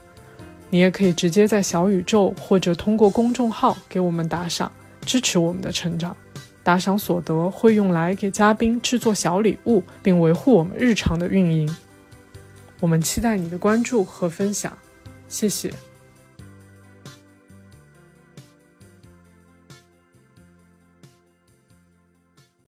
[0.72, 6.16] 你也可以直接在小宇宙或者通过公众号给我们打赏，支持我们的成长。
[6.62, 11.76] 打赏所得会用来给嘉宾制作小礼物，并维护我们日常的运营。
[12.80, 14.72] 我们期待你的关注和分享，
[15.28, 15.70] 谢谢。